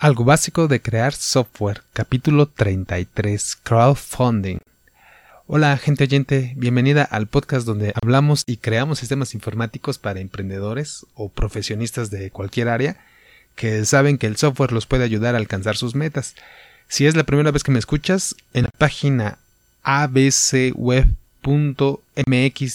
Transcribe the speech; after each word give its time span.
Algo 0.00 0.24
básico 0.24 0.66
de 0.66 0.80
crear 0.80 1.12
software, 1.12 1.82
capítulo 1.92 2.46
33, 2.46 3.58
crowdfunding. 3.62 4.56
Hola 5.46 5.76
gente 5.76 6.04
oyente, 6.04 6.54
bienvenida 6.56 7.04
al 7.04 7.26
podcast 7.26 7.66
donde 7.66 7.92
hablamos 8.00 8.44
y 8.46 8.56
creamos 8.56 9.00
sistemas 9.00 9.34
informáticos 9.34 9.98
para 9.98 10.20
emprendedores 10.20 11.04
o 11.12 11.28
profesionistas 11.28 12.08
de 12.08 12.30
cualquier 12.30 12.70
área 12.70 12.96
que 13.56 13.84
saben 13.84 14.16
que 14.16 14.26
el 14.26 14.38
software 14.38 14.72
los 14.72 14.86
puede 14.86 15.04
ayudar 15.04 15.34
a 15.34 15.38
alcanzar 15.38 15.76
sus 15.76 15.94
metas. 15.94 16.34
Si 16.88 17.06
es 17.06 17.14
la 17.14 17.24
primera 17.24 17.50
vez 17.50 17.62
que 17.62 17.72
me 17.72 17.78
escuchas, 17.78 18.34
en 18.54 18.62
la 18.64 18.70
página 18.70 19.36
abcweb.mx 19.82 21.12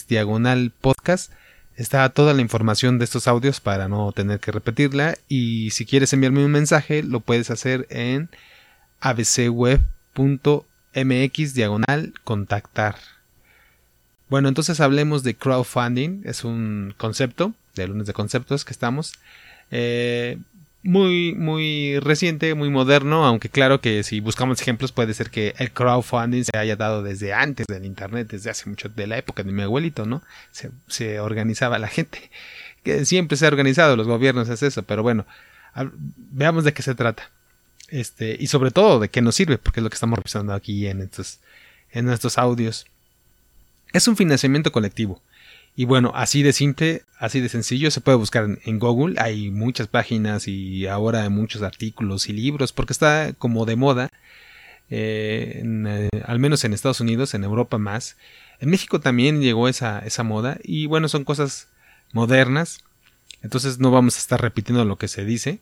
diagonal 0.06 0.72
podcast 0.80 1.32
Está 1.76 2.08
toda 2.08 2.32
la 2.32 2.40
información 2.40 2.98
de 2.98 3.04
estos 3.04 3.28
audios 3.28 3.60
para 3.60 3.86
no 3.86 4.10
tener 4.12 4.40
que 4.40 4.50
repetirla 4.50 5.16
y 5.28 5.70
si 5.72 5.84
quieres 5.84 6.12
enviarme 6.12 6.44
un 6.44 6.50
mensaje 6.50 7.02
lo 7.02 7.20
puedes 7.20 7.50
hacer 7.50 7.86
en 7.90 8.30
abcweb.mx 9.00 9.84
diagonal 11.54 12.14
contactar. 12.24 12.96
Bueno, 14.30 14.48
entonces 14.48 14.80
hablemos 14.80 15.22
de 15.22 15.36
crowdfunding, 15.36 16.22
es 16.24 16.44
un 16.44 16.94
concepto, 16.96 17.52
de 17.74 17.86
lunes 17.88 18.06
de 18.06 18.14
conceptos 18.14 18.64
que 18.64 18.72
estamos. 18.72 19.12
Eh, 19.70 20.38
muy, 20.86 21.34
muy 21.34 21.98
reciente, 22.00 22.54
muy 22.54 22.70
moderno, 22.70 23.24
aunque 23.24 23.48
claro 23.48 23.80
que 23.80 24.02
si 24.02 24.20
buscamos 24.20 24.60
ejemplos 24.60 24.92
puede 24.92 25.14
ser 25.14 25.30
que 25.30 25.54
el 25.58 25.72
crowdfunding 25.72 26.44
se 26.44 26.56
haya 26.56 26.76
dado 26.76 27.02
desde 27.02 27.32
antes 27.32 27.66
del 27.66 27.84
Internet, 27.84 28.28
desde 28.30 28.50
hace 28.50 28.68
mucho, 28.68 28.88
de 28.88 29.06
la 29.06 29.18
época 29.18 29.42
de 29.42 29.52
mi 29.52 29.62
abuelito, 29.62 30.06
¿no? 30.06 30.22
Se, 30.88 31.20
organizaba 31.20 31.78
la 31.78 31.88
gente, 31.88 32.30
que 32.82 33.04
siempre 33.04 33.36
se 33.36 33.44
ha 33.46 33.48
organizado, 33.48 33.96
los 33.96 34.06
gobiernos 34.06 34.48
es 34.48 34.62
eso, 34.62 34.82
pero 34.82 35.02
bueno, 35.02 35.26
veamos 36.16 36.64
de 36.64 36.72
qué 36.72 36.82
se 36.82 36.94
trata. 36.94 37.30
Este, 37.88 38.36
y 38.38 38.48
sobre 38.48 38.70
todo 38.70 38.98
de 38.98 39.08
qué 39.08 39.22
nos 39.22 39.36
sirve, 39.36 39.58
porque 39.58 39.80
es 39.80 39.84
lo 39.84 39.90
que 39.90 39.94
estamos 39.94 40.18
revisando 40.18 40.52
aquí 40.52 40.86
en 40.86 41.02
estos, 41.02 41.40
en 41.92 42.08
estos 42.08 42.38
audios. 42.38 42.86
Es 43.92 44.08
un 44.08 44.16
financiamiento 44.16 44.72
colectivo. 44.72 45.22
Y 45.76 45.84
bueno, 45.84 46.12
así 46.14 46.42
de 46.42 46.54
simple, 46.54 47.02
así 47.18 47.40
de 47.40 47.50
sencillo, 47.50 47.90
se 47.90 48.00
puede 48.00 48.16
buscar 48.16 48.48
en, 48.64 48.78
Google. 48.78 49.20
Hay 49.20 49.50
muchas 49.50 49.88
páginas 49.88 50.48
y 50.48 50.86
ahora 50.86 51.28
muchos 51.28 51.62
artículos 51.62 52.30
y 52.30 52.32
libros, 52.32 52.72
porque 52.72 52.94
está 52.94 53.34
como 53.34 53.66
de 53.66 53.76
moda, 53.76 54.10
eh, 54.88 55.62
eh, 55.64 56.08
al 56.24 56.38
menos 56.38 56.64
en 56.64 56.72
Estados 56.72 57.00
Unidos, 57.00 57.34
en 57.34 57.44
Europa 57.44 57.76
más. 57.76 58.16
En 58.58 58.70
México 58.70 59.00
también 59.00 59.42
llegó 59.42 59.68
esa, 59.68 59.98
esa 59.98 60.22
moda 60.22 60.58
y 60.64 60.86
bueno, 60.86 61.08
son 61.08 61.24
cosas 61.24 61.68
modernas. 62.12 62.80
Entonces 63.42 63.78
no 63.78 63.90
vamos 63.90 64.16
a 64.16 64.20
estar 64.20 64.40
repitiendo 64.40 64.84
lo 64.86 64.96
que 64.96 65.08
se 65.08 65.26
dice. 65.26 65.60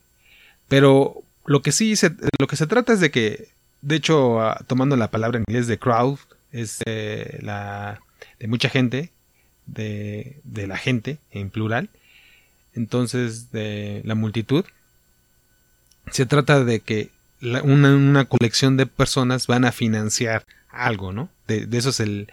Pero 0.69 1.25
lo 1.45 1.62
que 1.62 1.73
sí 1.73 1.97
se, 1.97 2.12
lo 2.39 2.47
que 2.47 2.57
se 2.57 2.69
trata 2.69 2.92
es 2.92 3.01
de 3.01 3.11
que, 3.11 3.48
de 3.83 3.97
hecho, 3.97 4.41
ah, 4.41 4.61
tomando 4.69 4.97
la 4.97 5.11
palabra 5.11 5.39
en 5.39 5.45
inglés 5.48 5.67
de 5.67 5.79
crowd, 5.79 6.19
es 6.53 6.79
eh, 6.87 7.39
la 7.42 8.01
de 8.39 8.47
mucha 8.47 8.69
gente, 8.69 9.11
de, 9.67 10.41
la 10.45 10.77
gente 10.77 11.19
en 11.31 11.51
plural, 11.51 11.89
entonces 12.75 13.51
de 13.53 14.03
la 14.05 14.15
multitud. 14.15 14.65
Se 16.11 16.27
trata 16.27 16.65
de 16.65 16.81
que 16.81 17.11
una, 17.62 18.25
colección 18.27 18.77
de 18.77 18.87
personas 18.87 19.47
van 19.47 19.65
a 19.65 19.73
financiar 19.73 20.45
algo, 20.70 21.12
¿no? 21.12 21.29
De, 21.47 21.69
eso 21.73 21.91
es 21.91 22.01
el, 22.01 22.29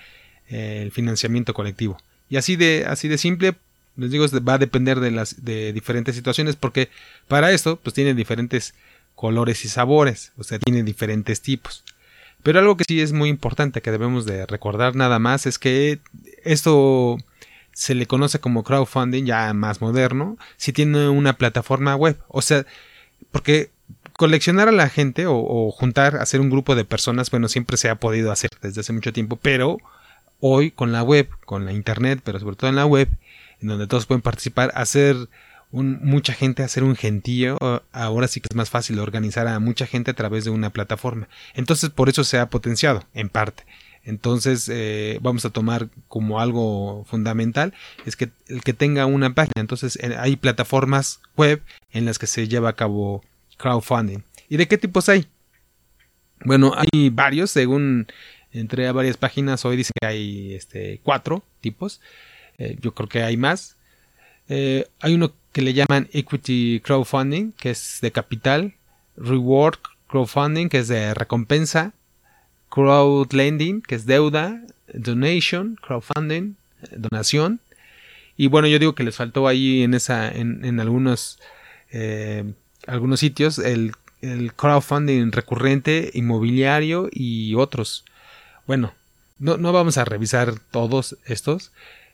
financiamiento 0.92 1.54
colectivo. 1.54 1.98
Y 2.30 2.36
así 2.36 2.58
de, 2.58 2.86
así 2.86 3.08
de 3.08 3.18
simple, 3.18 3.56
les 3.96 4.12
digo, 4.12 4.26
va 4.48 4.56
a 4.56 4.58
depender 4.58 5.00
de 5.00 5.12
las 5.12 5.46
de 5.46 5.72
diferentes 5.72 6.16
situaciones, 6.16 6.58
porque 6.58 6.90
para 7.30 7.52
esto, 7.52 7.78
pues 7.78 7.94
tiene 7.94 8.14
diferentes 8.14 8.74
colores 9.16 9.64
y 9.64 9.70
sabores, 9.70 10.34
o 10.38 10.44
sea, 10.44 10.59
tiene 10.59 10.84
diferentes 10.84 11.42
tipos. 11.42 11.86
Pero 12.44 12.59
algo 12.59 12.78
que 12.78 12.86
sí 12.88 13.02
es 13.02 13.14
muy 13.14 13.30
importante 13.30 13.81
que 13.81 13.92
debemos 13.92 14.25
de 14.25 14.45
recordar 14.45 14.95
nada 14.95 15.20
más 15.20 15.45
es 15.45 15.59
que 15.59 16.00
esto 16.44 17.17
se 17.74 17.96
le 17.96 18.06
conoce 18.06 18.40
como 18.40 18.63
crowdfunding 18.63 19.25
ya 19.25 19.53
más 19.53 19.81
moderno 19.81 20.38
si 20.57 20.74
tiene 20.74 21.09
una 21.09 21.34
plataforma 21.34 21.96
web. 21.96 22.18
O 22.28 22.41
sea, 22.41 22.66
porque 23.31 23.72
coleccionar 24.13 24.68
a 24.68 24.72
la 24.72 24.90
gente 24.90 25.25
o, 25.28 25.72
juntar, 25.72 26.18
hacer 26.18 26.41
un 26.41 26.50
grupo 26.50 26.75
de 26.75 26.85
personas, 26.85 27.31
bueno, 27.31 27.47
siempre 27.47 27.78
se 27.78 27.90
ha 27.90 27.96
podido 27.96 28.31
hacer 28.31 28.51
desde 28.62 28.81
hace 28.81 28.94
mucho 28.94 29.13
tiempo, 29.13 29.38
pero 29.41 29.78
hoy 30.40 30.72
con 30.72 30.91
la 30.91 31.03
web, 31.03 31.28
con 31.46 31.66
la 31.66 31.74
internet, 31.74 32.22
pero 32.24 32.40
sobre 32.40 32.56
todo 32.56 32.69
en 32.69 32.75
la 32.75 32.85
web, 32.85 33.07
en 33.62 33.68
donde 33.68 33.88
todos 33.88 34.06
pueden 34.06 34.22
participar, 34.22 34.72
hacer 34.75 35.16
mucha 35.72 36.34
gente 36.34 36.64
hacer 36.64 36.84
un 36.84 36.96
gentío, 36.96 37.58
ahora 37.92 38.28
sí 38.28 38.42
que 38.42 38.48
es 38.50 38.56
más 38.56 38.70
fácil 38.70 39.00
organizar 39.00 39.48
a 39.48 39.59
mucha 39.59 39.86
gente 39.86 40.12
a 40.12 40.14
través 40.14 40.44
de 40.44 40.52
una 40.52 40.72
plataforma. 40.72 41.30
Entonces 41.54 41.90
por 41.90 42.09
eso 42.09 42.24
se 42.24 42.38
ha 42.40 42.50
potenciado, 42.50 43.04
en 43.14 43.30
parte. 43.30 43.66
Entonces 44.04 44.68
eh, 44.72 45.20
vamos 45.22 45.46
a 45.46 45.52
tomar 45.52 45.90
como 46.08 46.40
algo 46.40 47.06
fundamental 47.06 47.74
es 48.06 48.16
que 48.16 48.31
el 48.48 48.64
que 48.64 48.74
tenga 48.74 49.06
una 49.06 49.34
página. 49.34 49.62
Entonces 49.62 49.98
hay 50.18 50.36
plataformas 50.36 51.22
web 51.38 51.62
en 51.92 52.06
las 52.06 52.18
que 52.18 52.28
se 52.28 52.48
lleva 52.48 52.70
a 52.70 52.76
cabo 52.76 53.24
crowdfunding. 53.58 54.24
¿Y 54.50 54.58
de 54.58 54.68
qué 54.68 54.78
tipos 54.78 55.08
hay? 55.08 55.28
Bueno, 56.44 56.74
hay 56.76 57.10
varios, 57.10 57.52
según 57.52 58.08
entré 58.52 58.88
a 58.88 58.92
varias 58.92 59.18
páginas, 59.18 59.64
hoy 59.64 59.78
dice 59.78 59.92
que 60.00 60.08
hay 60.08 60.56
este, 60.56 61.00
cuatro 61.04 61.44
tipos. 61.62 62.02
Eh, 62.58 62.78
yo 62.81 62.94
creo 62.94 63.08
que 63.08 63.24
hay 63.24 63.38
más. 63.38 63.78
Eh, 64.50 64.88
hay 65.00 65.14
uno 65.14 65.34
que 65.51 65.62
le 65.62 65.73
llaman 65.73 66.07
Equity 66.13 66.81
Crowdfunding, 66.84 67.51
que 67.53 67.72
es 67.72 68.00
de 68.01 68.12
capital, 68.12 68.73
Reward 69.17 69.79
Crowdfunding, 70.07 70.69
que 70.69 70.79
es 70.79 70.88
de 70.88 71.13
recompensa, 71.13 71.94
Crowdlending, 72.69 73.81
que 73.81 73.95
es 73.95 74.06
deuda, 74.06 74.62
Donation, 74.94 75.78
Crowdfunding, 75.81 76.56
donación. 76.95 77.59
Y 78.38 78.47
bueno, 78.47 78.67
yo 78.67 78.79
digo 78.79 78.95
que 78.95 79.03
les 79.03 79.16
faltó 79.16 79.47
ahí 79.47 79.84
en 79.84 79.94
esa, 79.94 80.29
en, 80.31 80.79
algunos, 80.79 81.39
eh, 81.91 82.53
algunos 82.88 83.19
sitios 83.19 83.59
el, 83.59 83.94
crowdfunding 84.56 85.31
recurrente, 85.31 86.12
inmobiliario 86.13 87.09
y 87.12 87.56
otros. 87.56 88.06
Bueno, 88.68 88.94
no, 89.39 89.57
no 89.57 89.73
vamos 89.73 89.97
a 89.97 90.06
revisar 90.06 90.59
todos 90.72 91.18
estos. 91.25 91.72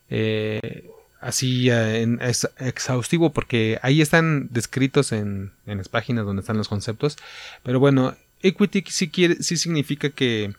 Eh, 0.10 0.90
así 1.20 1.70
eh, 1.70 2.18
exhaustivo 2.60 3.32
porque 3.32 3.80
ahí 3.82 4.02
están 4.02 4.50
descritos 4.52 5.12
en, 5.12 5.52
en, 5.66 5.78
las 5.78 5.90
páginas 5.90 6.26
donde 6.26 6.42
están 6.42 6.58
los 6.58 6.68
conceptos. 6.68 7.18
Pero 7.64 7.80
bueno, 7.80 8.16
equity 8.42 8.84
sí, 8.88 9.10
quiere, 9.10 9.36
sí 9.42 9.58
significa 9.58 10.10
que, 10.10 10.54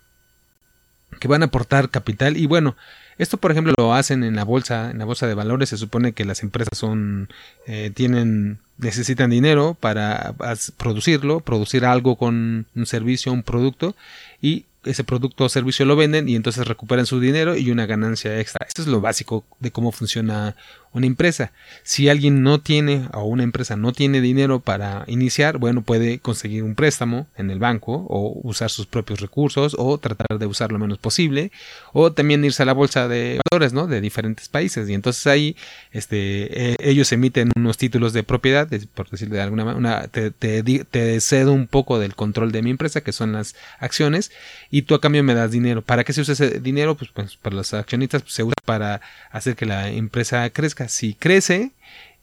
que 1.20 1.28
van 1.28 1.42
a 1.42 1.46
aportar 1.46 1.90
capital 1.90 2.36
y 2.36 2.46
bueno, 2.46 2.76
esto, 3.18 3.36
por 3.36 3.50
ejemplo, 3.50 3.74
lo 3.76 3.94
hacen 3.94 4.22
en 4.22 4.36
la 4.36 4.44
bolsa, 4.44 4.92
en 4.92 4.98
la 4.98 5.04
bolsa 5.04 5.26
de 5.26 5.34
valores. 5.34 5.70
Se 5.70 5.76
supone 5.76 6.12
que 6.12 6.24
las 6.24 6.44
empresas 6.44 6.78
son, 6.78 7.28
eh, 7.66 7.90
tienen, 7.92 8.58
necesitan 8.78 9.30
dinero 9.30 9.76
para 9.78 10.34
producirlo, 10.76 11.40
producir 11.40 11.84
algo 11.84 12.14
con 12.14 12.66
un 12.76 12.86
servicio, 12.86 13.32
un 13.32 13.42
producto, 13.42 13.96
y 14.40 14.66
ese 14.90 15.04
producto 15.04 15.44
o 15.44 15.48
servicio 15.48 15.84
lo 15.84 15.96
venden 15.96 16.28
y 16.28 16.36
entonces 16.36 16.66
recuperan 16.66 17.06
su 17.06 17.20
dinero 17.20 17.56
y 17.56 17.70
una 17.70 17.86
ganancia 17.86 18.38
extra. 18.40 18.66
Esto 18.66 18.82
es 18.82 18.88
lo 18.88 19.00
básico 19.00 19.44
de 19.60 19.70
cómo 19.70 19.92
funciona 19.92 20.56
una 20.92 21.06
empresa. 21.06 21.52
Si 21.82 22.08
alguien 22.08 22.42
no 22.42 22.60
tiene 22.60 23.08
o 23.12 23.24
una 23.24 23.42
empresa 23.42 23.76
no 23.76 23.92
tiene 23.92 24.20
dinero 24.20 24.60
para 24.60 25.04
iniciar, 25.06 25.58
bueno, 25.58 25.82
puede 25.82 26.18
conseguir 26.18 26.62
un 26.62 26.74
préstamo 26.74 27.26
en 27.36 27.50
el 27.50 27.58
banco 27.58 28.06
o 28.08 28.40
usar 28.42 28.70
sus 28.70 28.86
propios 28.86 29.20
recursos 29.20 29.76
o 29.78 29.98
tratar 29.98 30.38
de 30.38 30.46
usar 30.46 30.72
lo 30.72 30.78
menos 30.78 30.98
posible 30.98 31.52
o 31.92 32.12
también 32.12 32.44
irse 32.44 32.62
a 32.62 32.66
la 32.66 32.72
bolsa 32.72 33.08
de 33.08 33.40
valores, 33.50 33.72
¿no? 33.72 33.86
De 33.86 34.00
diferentes 34.00 34.48
países 34.48 34.88
y 34.88 34.94
entonces 34.94 35.26
ahí 35.26 35.56
este, 35.92 36.72
eh, 36.72 36.76
ellos 36.80 37.12
emiten 37.12 37.50
unos 37.56 37.76
títulos 37.76 38.12
de 38.12 38.22
propiedad, 38.22 38.68
por 38.94 39.08
decirlo 39.10 39.36
de 39.36 39.42
alguna 39.42 39.64
manera, 39.64 40.08
te, 40.08 40.30
te 40.30 41.20
cedo 41.20 41.52
un 41.52 41.66
poco 41.66 41.98
del 41.98 42.14
control 42.14 42.52
de 42.52 42.62
mi 42.62 42.70
empresa 42.70 43.00
que 43.02 43.12
son 43.12 43.32
las 43.32 43.54
acciones 43.78 44.30
y 44.70 44.82
tú 44.82 44.94
a 44.94 45.00
cambio 45.00 45.22
me 45.24 45.34
das 45.34 45.50
dinero. 45.50 45.82
¿Para 45.82 46.04
qué 46.04 46.12
se 46.12 46.20
usa 46.20 46.34
ese 46.34 46.60
dinero? 46.60 46.96
Pues, 46.96 47.10
pues 47.12 47.36
para 47.36 47.56
los 47.56 47.74
accionistas 47.74 48.22
pues, 48.22 48.34
se 48.34 48.42
usa 48.42 48.54
para 48.64 49.00
hacer 49.30 49.56
que 49.56 49.66
la 49.66 49.88
empresa 49.88 50.48
crezca. 50.50 50.77
Si 50.86 51.14
crece 51.14 51.72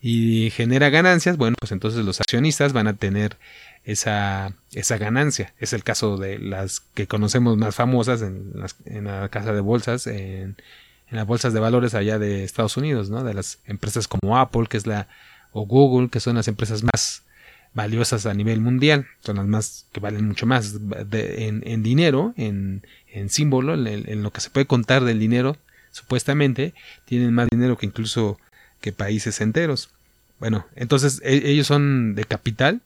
y 0.01 0.51
genera 0.51 0.89
ganancias, 0.89 1.35
bueno, 1.35 1.55
pues 1.59 1.71
entonces 1.73 2.05
los 2.05 2.21
accionistas 2.21 2.71
van 2.71 2.87
a 2.87 2.93
tener 2.93 3.37
esa, 3.83 4.53
esa 4.71 4.97
ganancia. 4.97 5.53
Es 5.59 5.73
el 5.73 5.83
caso 5.83 6.17
de 6.17 6.39
las 6.39 6.79
que 6.79 7.07
conocemos 7.07 7.57
más 7.57 7.75
famosas 7.75 8.21
en, 8.21 8.51
las, 8.55 8.75
en 8.85 9.05
la 9.05 9.27
casa 9.29 9.51
de 9.51 9.61
bolsas, 9.61 10.07
en, 10.07 10.55
en, 11.09 11.17
las 11.17 11.27
bolsas 11.27 11.53
de 11.53 11.59
valores 11.59 11.93
allá 11.93 12.19
de 12.19 12.43
Estados 12.43 12.77
Unidos, 12.77 13.09
¿no? 13.09 13.23
De 13.23 13.33
las 13.33 13.59
empresas 13.65 14.07
como 14.07 14.37
Apple, 14.37 14.67
que 14.69 14.77
es 14.77 14.87
la, 14.87 15.07
o 15.51 15.65
Google, 15.65 16.09
que 16.09 16.19
son 16.19 16.35
las 16.35 16.47
empresas 16.47 16.83
más 16.83 17.23
valiosas 17.75 18.25
a 18.25 18.33
nivel 18.33 18.61
mundial, 18.61 19.05
son 19.19 19.35
las 19.35 19.45
más 19.45 19.85
que 19.91 19.99
valen 19.99 20.25
mucho 20.25 20.45
más 20.47 20.79
en, 21.11 21.83
dinero, 21.83 22.33
en, 22.37 22.81
símbolo, 23.27 23.73
en, 23.73 24.23
lo 24.23 24.31
que 24.31 24.41
se 24.41 24.49
puede 24.49 24.65
contar 24.65 25.03
del 25.03 25.19
dinero, 25.19 25.57
supuestamente, 25.91 26.73
tienen 27.03 27.33
más 27.33 27.49
dinero 27.51 27.77
que 27.77 27.85
incluso 27.85 28.39
países 28.93 29.41
enteros. 29.41 29.89
Bueno, 30.39 30.65
entonces 30.75 31.21
e, 31.23 31.49
ellos 31.49 31.67
son 31.67 32.15
de 32.15 32.25
capital 32.25 32.81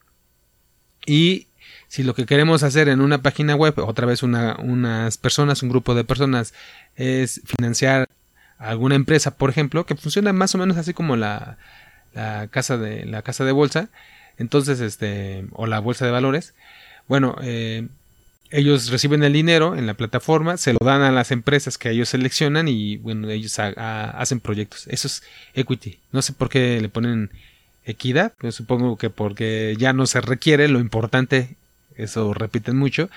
Y 1.05 1.47
si 1.87 2.03
lo 2.03 2.13
que 2.13 2.25
queremos 2.25 2.63
hacer 2.63 2.89
en 2.89 3.01
una 3.01 3.21
página 3.21 3.55
web, 3.55 3.73
otra 3.79 4.05
vez 4.05 4.23
unas 4.23 5.17
personas, 5.17 5.63
un 5.63 5.69
grupo 5.69 5.95
de 5.95 6.03
personas, 6.03 6.53
es 6.95 7.41
financiar 7.45 8.07
alguna 8.59 8.95
empresa, 8.95 9.37
por 9.37 9.49
ejemplo, 9.49 9.85
que 9.85 9.95
funciona 9.95 10.33
más 10.33 10.53
o 10.53 10.59
menos 10.59 10.77
así 10.77 10.93
como 10.93 11.15
la, 11.15 11.57
casa 12.51 12.77
de 12.77 13.05
la 13.05 13.21
casa 13.23 13.45
de 13.45 13.51
bolsa, 13.53 13.89
entonces 14.37 14.81
este 14.81 15.45
o 15.53 15.67
la 15.67 15.79
bolsa 15.79 16.05
de 16.05 16.11
valores, 16.11 16.53
bueno, 17.07 17.35
eh, 17.41 17.87
ellos 18.51 18.89
reciben 18.89 19.23
el 19.23 19.33
dinero 19.33 19.75
en 19.75 19.85
la 19.85 19.93
plataforma, 19.93 20.57
se 20.57 20.73
lo 20.73 20.79
dan 20.81 21.01
a 21.01 21.11
las 21.11 21.31
empresas 21.31 21.77
que 21.77 21.91
ellos 21.91 22.09
seleccionan 22.09 22.67
y 22.67 22.97
bueno, 22.97 23.29
ellos 23.29 23.57
hacen 23.59 24.39
proyectos. 24.39 24.87
Eso 24.87 25.07
es 25.07 25.23
equity. 25.53 25.99
No 26.11 26.21
sé 26.21 26.33
por 26.33 26.49
qué 26.49 26.81
le 26.81 26.89
ponen 26.89 27.31
equidad, 27.85 28.33
pues 28.37 28.55
supongo 28.55 28.97
que 28.97 29.09
porque 29.09 29.75
ya 29.77 29.93
no 29.93 30.05
se 30.05 30.21
requiere, 30.21 30.67
lo 30.67 30.79
importante, 30.79 31.55
eso 31.95 32.33
repiten 32.33 32.77
mucho, 32.77 33.09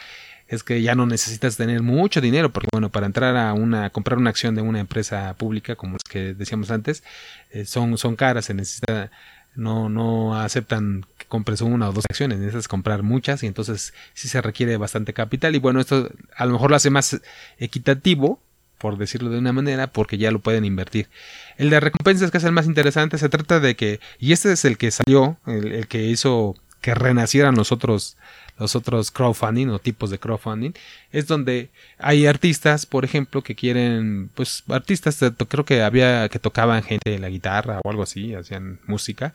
es 0.49 0.63
que 0.63 0.83
ya 0.83 0.95
no 0.95 1.07
necesitas 1.07 1.57
tener 1.57 1.83
mucho 1.83 2.21
dinero, 2.21 2.53
porque 2.53 2.69
bueno, 2.73 2.91
para 2.91 3.07
entrar 3.07 3.37
a 3.37 3.55
una, 3.55 3.91
comprar 3.91 4.19
una 4.19 4.31
acción 4.31 4.55
de 4.55 4.63
una 4.63 4.81
empresa 4.81 5.35
pública, 5.35 5.77
como 5.77 5.97
es 5.97 6.03
que 6.05 6.35
decíamos 6.35 6.71
antes, 6.71 7.03
eh, 7.51 7.65
son, 7.65 7.97
son 7.97 8.17
caras, 8.17 8.47
se 8.47 8.55
necesita, 8.55 9.11
no, 9.55 9.89
no 9.89 10.39
aceptan 10.41 11.05
que 11.19 11.27
compres 11.27 11.61
una 11.61 11.89
o 11.89 11.93
dos 11.93 12.05
acciones, 12.09 12.39
necesitas 12.39 12.69
comprar 12.69 13.03
muchas 13.03 13.43
y 13.43 13.47
entonces 13.47 13.93
sí 14.15 14.29
se 14.29 14.41
requiere 14.41 14.77
bastante 14.77 15.13
capital 15.13 15.55
y 15.55 15.59
bueno, 15.59 15.81
esto 15.81 16.11
a 16.37 16.47
lo 16.47 16.53
mejor 16.53 16.71
lo 16.71 16.77
hace 16.77 16.91
más 16.91 17.21
equitativo, 17.59 18.41
por 18.79 18.99
decirlo 18.99 19.31
de 19.31 19.39
una 19.39 19.53
manera, 19.53 19.87
porque 19.87 20.19
ya 20.19 20.33
lo 20.33 20.41
pueden 20.41 20.65
invertir. 20.65 21.09
El 21.57 21.71
de 21.71 21.79
recompensas, 21.79 22.33
que 22.33 22.39
es 22.39 22.45
el 22.45 22.51
más 22.51 22.67
interesante, 22.67 23.17
se 23.17 23.29
trata 23.29 23.61
de 23.61 23.77
que, 23.77 24.01
y 24.19 24.33
este 24.33 24.51
es 24.53 24.65
el 24.65 24.77
que 24.77 24.91
salió, 24.91 25.39
el, 25.47 25.87
que 25.87 26.07
hizo 26.07 26.57
que 26.83 26.95
renacieran 26.95 27.55
los 27.55 27.73
otros, 27.73 28.19
los 28.59 28.77
otros 28.77 29.11
crowdfunding 29.11 29.69
o 29.69 29.79
tipos 29.79 30.11
de 30.11 30.19
crowdfunding, 30.19 30.73
es 31.13 31.27
donde 31.27 31.71
hay 31.99 32.27
artistas, 32.27 32.85
por 32.85 33.07
ejemplo, 33.07 33.43
que 33.43 33.55
quieren, 33.55 34.31
pues 34.35 34.65
artistas, 34.69 35.19
creo 35.49 35.65
que 35.65 35.83
había 35.83 36.29
que 36.29 36.39
tocaban 36.39 36.83
gente 36.83 37.09
de 37.11 37.19
la 37.19 37.31
guitarra 37.31 37.81
o 37.83 37.89
algo 37.89 38.03
así, 38.03 38.35
hacían 38.35 38.81
música, 38.87 39.33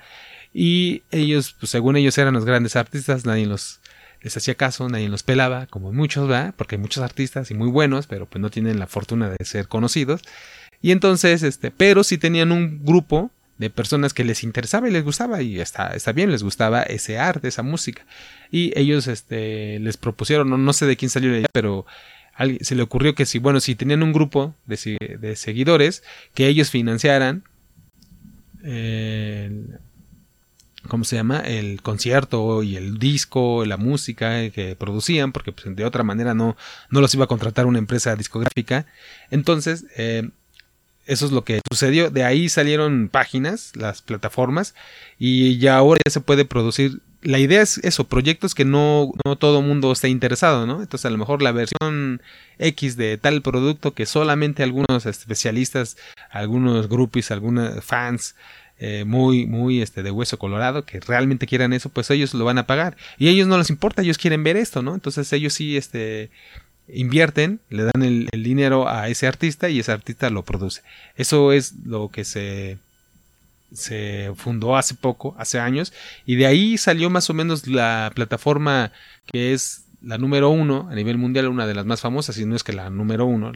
y 0.54 1.04
ellos, 1.10 1.56
pues 1.60 1.72
según 1.72 1.96
ellos 1.96 2.18
eran 2.18 2.34
los 2.34 2.46
grandes 2.46 2.76
artistas, 2.76 3.26
nadie 3.26 3.46
los, 3.46 3.80
les 4.22 4.36
hacía 4.36 4.56
caso, 4.56 4.90
nadie 4.90 5.10
los 5.10 5.24
pelaba, 5.24 5.68
como 5.68 5.94
muchos, 5.94 6.28
¿verdad? 6.28 6.54
Porque 6.58 6.76
hay 6.76 6.82
muchos 6.82 7.04
artistas 7.04 7.50
y 7.50 7.54
muy 7.54 7.70
buenos, 7.70 8.08
pero 8.08 8.26
pues 8.26 8.42
no 8.42 8.50
tienen 8.50 8.78
la 8.80 8.88
fortuna 8.88 9.30
de 9.30 9.46
ser 9.46 9.68
conocidos. 9.68 10.22
Y 10.82 10.92
entonces, 10.92 11.44
este, 11.44 11.72
pero 11.72 12.04
sí 12.04 12.18
tenían 12.18 12.52
un 12.52 12.84
grupo 12.84 13.32
de 13.58 13.70
personas 13.70 14.14
que 14.14 14.24
les 14.24 14.44
interesaba 14.44 14.88
y 14.88 14.92
les 14.92 15.04
gustaba 15.04 15.42
y 15.42 15.60
está, 15.60 15.88
está 15.96 16.12
bien, 16.12 16.32
les 16.32 16.44
gustaba 16.44 16.84
ese 16.84 17.18
arte, 17.18 17.48
esa 17.48 17.64
música. 17.64 18.06
Y 18.52 18.78
ellos 18.80 19.08
este, 19.08 19.80
les 19.80 19.98
propusieron, 19.98 20.50
no, 20.50 20.58
no 20.58 20.74
sé 20.74 20.86
de 20.86 20.98
quién 20.98 21.10
salió 21.10 21.32
la 21.32 21.38
idea, 21.38 21.50
pero 21.52 21.86
se 22.62 22.76
le 22.76 22.84
ocurrió 22.84 23.16
que 23.16 23.26
si, 23.26 23.40
bueno, 23.40 23.60
si 23.60 23.76
tenían 23.76 24.04
un 24.04 24.14
grupo 24.14 24.54
de, 24.68 25.18
de 25.20 25.36
seguidores, 25.36 26.04
que 26.36 26.48
ellos 26.48 26.70
financiaran 26.70 27.44
eh, 28.64 29.50
¿cómo 30.88 31.04
se 31.04 31.16
llama? 31.16 31.40
El 31.40 31.82
concierto 31.82 32.64
y 32.64 32.76
el 32.76 32.98
disco, 32.98 33.66
la 33.66 33.78
música 33.78 34.50
que 34.50 34.76
producían, 34.76 35.32
porque 35.32 35.52
pues, 35.52 35.76
de 35.76 35.86
otra 35.86 36.04
manera 36.04 36.34
no, 36.34 36.58
no 36.90 37.02
los 37.02 37.14
iba 37.14 37.26
a 37.26 37.28
contratar 37.28 37.66
una 37.66 37.80
empresa 37.80 38.16
discográfica. 38.16 38.86
Entonces, 39.32 39.86
eh, 39.98 40.30
eso 41.08 41.26
es 41.26 41.32
lo 41.32 41.44
que 41.44 41.62
sucedió. 41.70 42.10
De 42.12 42.24
ahí 42.24 42.50
salieron 42.50 43.10
páginas, 43.10 43.72
las 43.76 44.02
plataformas, 44.02 44.76
y 45.18 45.58
ya 45.58 45.78
ahora 45.78 46.00
ya 46.06 46.12
se 46.12 46.22
puede 46.22 46.46
producir. 46.46 47.02
La 47.24 47.40
idea 47.40 47.62
es 47.62 47.80
eso, 47.80 48.04
proyectos 48.04 48.54
que 48.54 48.66
no, 48.66 49.12
no 49.26 49.38
todo 49.38 49.62
mundo 49.62 49.92
esté 49.92 50.10
interesado, 50.10 50.68
¿no? 50.68 50.82
Entonces 50.82 51.06
a 51.06 51.10
lo 51.10 51.18
mejor 51.18 51.42
la 51.42 51.52
versión 51.52 52.22
X 52.60 52.96
de 52.96 53.18
tal 53.18 53.42
producto 53.42 53.94
que 53.94 54.06
solamente 54.06 54.64
algunos 54.64 55.06
especialistas, 55.06 55.98
algunos 56.30 56.88
groupies, 56.88 57.32
algunos 57.32 57.84
fans 57.84 58.36
eh, 58.80 59.06
muy, 59.06 59.48
muy 59.48 59.82
este, 59.82 60.04
de 60.04 60.12
hueso 60.12 60.38
colorado, 60.38 60.86
que 60.86 61.00
realmente 61.00 61.48
quieran 61.48 61.74
eso, 61.74 61.90
pues 61.90 62.12
ellos 62.12 62.36
lo 62.36 62.46
van 62.46 62.60
a 62.60 62.68
pagar. 62.68 62.96
Y 63.18 63.28
a 63.28 63.32
ellos 63.32 63.48
no 63.48 63.58
les 63.58 63.72
importa, 63.72 64.04
ellos 64.04 64.20
quieren 64.20 64.44
ver 64.44 64.56
esto, 64.56 64.84
¿no? 64.84 64.94
Entonces 64.94 65.34
ellos 65.34 65.54
sí, 65.54 65.78
este, 65.78 66.30
invierten, 66.88 67.60
le 67.70 67.84
dan 67.84 68.04
el, 68.04 68.30
dinero 68.44 68.88
a 68.88 69.10
ese 69.10 69.28
artista 69.28 69.70
y 69.70 69.80
ese 69.80 69.92
artista 69.92 70.30
lo 70.30 70.44
produce. 70.44 70.82
Eso 71.16 71.52
es 71.52 71.74
lo 71.86 72.10
que 72.10 72.24
se, 72.24 72.78
se 73.74 74.32
fundó 74.36 74.78
hace 74.78 74.96
poco, 74.96 75.36
hace 75.38 75.60
años, 75.60 75.94
y 76.26 76.36
de 76.36 76.46
ahí 76.46 76.78
salió 76.78 77.10
más 77.10 77.30
o 77.30 77.34
menos 77.34 77.68
la 77.68 78.12
plataforma 78.16 78.92
que 79.26 79.54
es 79.54 79.84
la 80.02 80.18
número 80.18 80.50
uno 80.50 80.88
a 80.90 80.96
nivel 80.96 81.18
mundial, 81.18 81.48
una 81.48 81.68
de 81.68 81.74
las 81.74 81.86
más 81.86 82.02
famosas, 82.02 82.38
y 82.38 82.46
no 82.46 82.56
es 82.56 82.64
que 82.64 82.74
la 82.74 82.90
número 82.90 83.26
uno, 83.26 83.52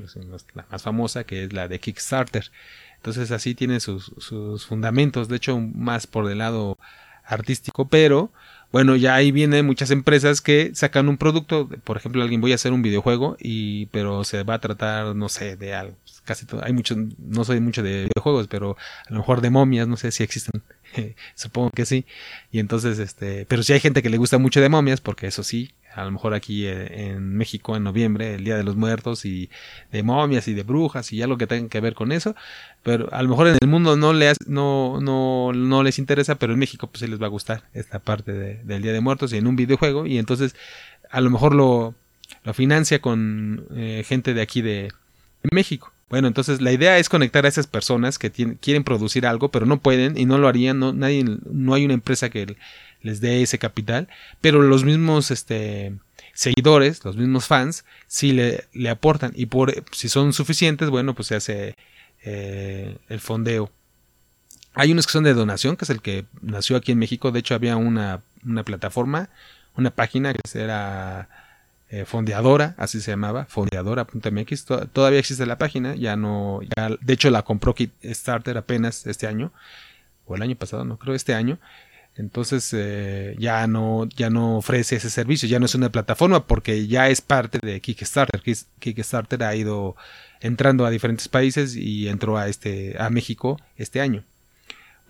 la 0.53 0.65
más 0.69 0.81
famosa, 0.81 1.23
que 1.23 1.45
es 1.45 1.53
la 1.53 1.67
de 1.67 1.79
Kickstarter. 1.79 2.51
Entonces 2.97 3.31
así 3.31 3.55
tiene 3.55 3.79
sus, 3.79 4.11
sus 4.17 4.65
fundamentos, 4.65 5.27
de 5.27 5.37
hecho 5.37 5.59
más 5.59 6.07
por 6.07 6.29
el 6.29 6.39
lado 6.39 6.77
artístico, 7.25 7.87
pero 7.87 8.31
bueno, 8.71 8.95
ya 8.95 9.15
ahí 9.15 9.31
vienen 9.31 9.65
muchas 9.65 9.91
empresas 9.91 10.41
que 10.41 10.71
sacan 10.73 11.09
un 11.09 11.17
producto, 11.17 11.67
por 11.83 11.97
ejemplo, 11.97 12.21
alguien 12.21 12.41
voy 12.41 12.53
a 12.53 12.55
hacer 12.55 12.71
un 12.73 12.81
videojuego 12.81 13.35
y 13.39 13.87
pero 13.87 14.23
se 14.23 14.43
va 14.43 14.55
a 14.55 14.61
tratar, 14.61 15.15
no 15.15 15.29
sé, 15.29 15.57
de 15.57 15.73
algo, 15.73 15.95
casi 16.23 16.45
todo, 16.45 16.63
hay 16.63 16.73
muchos, 16.73 16.97
no 17.17 17.43
soy 17.43 17.59
mucho 17.59 17.83
de 17.83 18.05
videojuegos, 18.05 18.47
pero 18.47 18.77
a 19.07 19.13
lo 19.13 19.19
mejor 19.19 19.41
de 19.41 19.49
momias, 19.49 19.87
no 19.87 19.97
sé 19.97 20.11
si 20.11 20.23
existen, 20.23 20.63
supongo 21.35 21.71
que 21.71 21.85
sí, 21.85 22.05
y 22.51 22.59
entonces 22.59 22.99
este, 22.99 23.45
pero 23.45 23.63
si 23.63 23.73
hay 23.73 23.79
gente 23.79 24.01
que 24.01 24.09
le 24.09 24.17
gusta 24.17 24.37
mucho 24.37 24.61
de 24.61 24.69
momias, 24.69 25.01
porque 25.01 25.27
eso 25.27 25.43
sí, 25.43 25.71
a 25.93 26.03
lo 26.03 26.11
mejor 26.11 26.33
aquí 26.33 26.65
eh, 26.65 27.11
en 27.11 27.35
México 27.35 27.75
en 27.75 27.83
noviembre, 27.83 28.35
el 28.35 28.43
Día 28.43 28.57
de 28.57 28.63
los 28.63 28.75
Muertos 28.75 29.25
y 29.25 29.49
de 29.91 30.03
momias 30.03 30.47
y 30.47 30.53
de 30.53 30.63
brujas 30.63 31.11
y 31.13 31.21
algo 31.21 31.37
que 31.37 31.47
tenga 31.47 31.69
que 31.69 31.79
ver 31.79 31.93
con 31.93 32.11
eso, 32.11 32.35
pero 32.83 33.13
a 33.13 33.21
lo 33.23 33.29
mejor 33.29 33.47
en 33.47 33.57
el 33.61 33.67
mundo 33.67 33.95
no, 33.95 34.13
le, 34.13 34.33
no, 34.47 34.99
no, 35.01 35.51
no 35.53 35.83
les 35.83 35.99
interesa, 35.99 36.35
pero 36.35 36.53
en 36.53 36.59
México 36.59 36.87
pues 36.87 37.01
sí 37.01 37.07
les 37.07 37.21
va 37.21 37.25
a 37.25 37.29
gustar 37.29 37.63
esta 37.73 37.99
parte 37.99 38.31
del 38.31 38.81
Día 38.81 38.93
de 38.93 39.01
Muertos 39.01 39.33
y 39.33 39.37
en 39.37 39.47
un 39.47 39.55
videojuego 39.55 40.05
y 40.05 40.17
entonces 40.17 40.55
a 41.09 41.21
lo 41.21 41.29
mejor 41.29 41.53
lo, 41.53 41.95
lo 42.43 42.53
financia 42.53 42.99
con 42.99 43.65
eh, 43.75 44.03
gente 44.05 44.33
de 44.33 44.41
aquí 44.41 44.61
de, 44.61 44.91
México. 45.51 45.91
Bueno, 46.07 46.27
entonces 46.27 46.61
la 46.61 46.71
idea 46.71 46.99
es 46.99 47.09
conectar 47.09 47.45
a 47.45 47.49
esas 47.49 47.65
personas 47.65 48.19
que 48.19 48.29
quieren 48.29 48.83
producir 48.83 49.25
algo, 49.25 49.49
pero 49.49 49.65
no 49.65 49.79
pueden 49.79 50.15
y 50.15 50.25
no 50.25 50.37
lo 50.37 50.47
harían, 50.47 50.77
no, 50.77 50.93
nadie, 50.93 51.25
no 51.25 51.73
hay 51.73 51.85
una 51.85 51.95
empresa 51.95 52.29
que 52.29 52.57
les 53.01 53.21
dé 53.21 53.41
ese 53.41 53.59
capital, 53.59 54.07
pero 54.41 54.61
los 54.61 54.83
mismos 54.83 55.31
este, 55.31 55.93
seguidores, 56.33 57.03
los 57.05 57.17
mismos 57.17 57.47
fans, 57.47 57.85
sí 58.07 58.31
le, 58.31 58.65
le 58.73 58.89
aportan 58.89 59.31
y 59.35 59.47
por 59.47 59.73
si 59.91 60.09
son 60.09 60.33
suficientes, 60.33 60.89
bueno, 60.89 61.13
pues 61.15 61.27
se 61.27 61.35
hace 61.35 61.75
eh, 62.23 62.97
el 63.09 63.19
fondeo. 63.19 63.71
Hay 64.73 64.91
unos 64.91 65.05
que 65.05 65.11
son 65.11 65.23
de 65.23 65.33
donación, 65.33 65.75
que 65.75 65.85
es 65.85 65.89
el 65.89 66.01
que 66.01 66.25
nació 66.41 66.77
aquí 66.77 66.91
en 66.91 66.99
México. 66.99 67.31
De 67.31 67.39
hecho, 67.39 67.55
había 67.55 67.75
una, 67.75 68.21
una 68.45 68.63
plataforma, 68.63 69.29
una 69.75 69.91
página 69.91 70.33
que 70.33 70.39
era 70.53 71.27
eh, 71.89 72.05
Fondeadora, 72.05 72.73
así 72.77 73.01
se 73.01 73.11
llamaba, 73.11 73.45
fondeadora.mx. 73.45 74.65
Todavía 74.93 75.19
existe 75.19 75.45
la 75.45 75.57
página, 75.57 75.95
ya 75.95 76.15
no, 76.15 76.61
ya, 76.77 76.89
de 77.01 77.13
hecho 77.13 77.29
la 77.29 77.41
compró 77.41 77.75
Kickstarter 77.75 78.57
apenas 78.57 79.05
este 79.07 79.27
año, 79.27 79.51
o 80.25 80.35
el 80.35 80.41
año 80.41 80.55
pasado, 80.55 80.85
no 80.85 80.97
creo, 80.97 81.15
este 81.15 81.33
año. 81.33 81.59
Entonces 82.15 82.69
eh, 82.73 83.35
ya 83.39 83.65
no 83.67 84.07
ya 84.15 84.29
no 84.29 84.57
ofrece 84.57 84.97
ese 84.97 85.09
servicio, 85.09 85.47
ya 85.47 85.59
no 85.59 85.65
es 85.65 85.75
una 85.75 85.91
plataforma 85.91 86.45
porque 86.45 86.87
ya 86.87 87.09
es 87.09 87.21
parte 87.21 87.59
de 87.61 87.79
Kickstarter. 87.81 88.41
Kickstarter 88.79 89.43
ha 89.43 89.55
ido 89.55 89.95
entrando 90.41 90.85
a 90.85 90.89
diferentes 90.89 91.27
países 91.29 91.75
y 91.75 92.07
entró 92.09 92.37
a 92.37 92.47
este 92.47 92.95
a 92.99 93.09
México 93.09 93.59
este 93.77 94.01
año. 94.01 94.25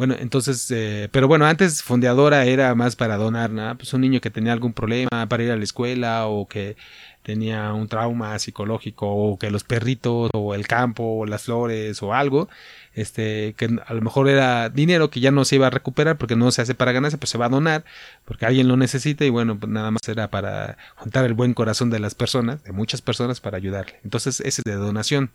Bueno, 0.01 0.15
entonces, 0.17 0.71
eh, 0.71 1.09
pero 1.11 1.27
bueno, 1.27 1.45
antes 1.45 1.83
Fondeadora 1.83 2.43
era 2.45 2.73
más 2.73 2.95
para 2.95 3.17
donar, 3.17 3.51
¿no? 3.51 3.77
Pues 3.77 3.93
un 3.93 4.01
niño 4.01 4.19
que 4.19 4.31
tenía 4.31 4.51
algún 4.51 4.73
problema 4.73 5.27
para 5.29 5.43
ir 5.43 5.51
a 5.51 5.55
la 5.55 5.63
escuela 5.63 6.25
o 6.25 6.47
que 6.47 6.75
tenía 7.21 7.71
un 7.73 7.87
trauma 7.87 8.39
psicológico 8.39 9.07
o 9.07 9.37
que 9.37 9.51
los 9.51 9.63
perritos 9.63 10.31
o 10.33 10.55
el 10.55 10.65
campo 10.65 11.03
o 11.03 11.27
las 11.27 11.43
flores 11.43 12.01
o 12.01 12.15
algo, 12.15 12.49
este, 12.95 13.53
que 13.57 13.65
a 13.85 13.93
lo 13.93 14.01
mejor 14.01 14.27
era 14.27 14.69
dinero 14.69 15.11
que 15.11 15.19
ya 15.19 15.29
no 15.29 15.45
se 15.45 15.57
iba 15.57 15.67
a 15.67 15.69
recuperar 15.69 16.17
porque 16.17 16.35
no 16.35 16.49
se 16.51 16.63
hace 16.63 16.73
para 16.73 16.93
ganarse, 16.93 17.19
pues 17.19 17.29
se 17.29 17.37
va 17.37 17.45
a 17.45 17.49
donar 17.49 17.85
porque 18.25 18.47
alguien 18.47 18.67
lo 18.67 18.77
necesita 18.77 19.23
y 19.23 19.29
bueno, 19.29 19.59
pues 19.59 19.71
nada 19.71 19.91
más 19.91 20.01
era 20.07 20.31
para 20.31 20.79
juntar 20.95 21.25
el 21.25 21.35
buen 21.35 21.53
corazón 21.53 21.91
de 21.91 21.99
las 21.99 22.15
personas, 22.15 22.63
de 22.63 22.71
muchas 22.71 23.03
personas 23.03 23.39
para 23.39 23.57
ayudarle. 23.57 23.99
Entonces 24.03 24.39
ese 24.39 24.61
es 24.61 24.63
de 24.63 24.73
donación. 24.73 25.29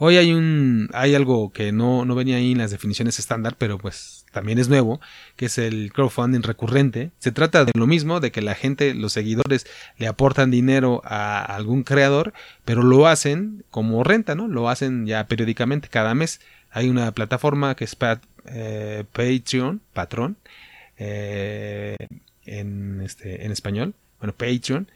Hoy 0.00 0.16
hay 0.16 0.32
un 0.32 0.88
hay 0.92 1.16
algo 1.16 1.52
que 1.52 1.72
no, 1.72 2.04
no 2.04 2.14
venía 2.14 2.36
ahí 2.36 2.52
en 2.52 2.58
las 2.58 2.70
definiciones 2.70 3.18
estándar, 3.18 3.56
pero 3.58 3.78
pues 3.78 4.24
también 4.32 4.58
es 4.58 4.68
nuevo, 4.68 5.00
que 5.34 5.46
es 5.46 5.58
el 5.58 5.92
crowdfunding 5.92 6.42
recurrente. 6.42 7.10
Se 7.18 7.32
trata 7.32 7.64
de 7.64 7.72
lo 7.74 7.88
mismo, 7.88 8.20
de 8.20 8.30
que 8.30 8.40
la 8.40 8.54
gente, 8.54 8.94
los 8.94 9.12
seguidores, 9.12 9.66
le 9.96 10.06
aportan 10.06 10.52
dinero 10.52 11.02
a 11.04 11.42
algún 11.42 11.82
creador, 11.82 12.32
pero 12.64 12.84
lo 12.84 13.08
hacen 13.08 13.64
como 13.70 14.04
renta, 14.04 14.36
¿no? 14.36 14.46
Lo 14.46 14.68
hacen 14.68 15.04
ya 15.04 15.26
periódicamente, 15.26 15.88
cada 15.88 16.14
mes. 16.14 16.40
Hay 16.70 16.88
una 16.88 17.10
plataforma 17.10 17.74
que 17.74 17.84
es 17.84 17.96
eh, 18.46 19.04
Patreon, 19.12 19.80
Patrón, 19.92 20.36
eh, 20.96 21.96
en, 22.44 23.00
este, 23.00 23.44
en 23.44 23.50
español, 23.50 23.94
bueno, 24.20 24.32
patreon.com. 24.34 24.86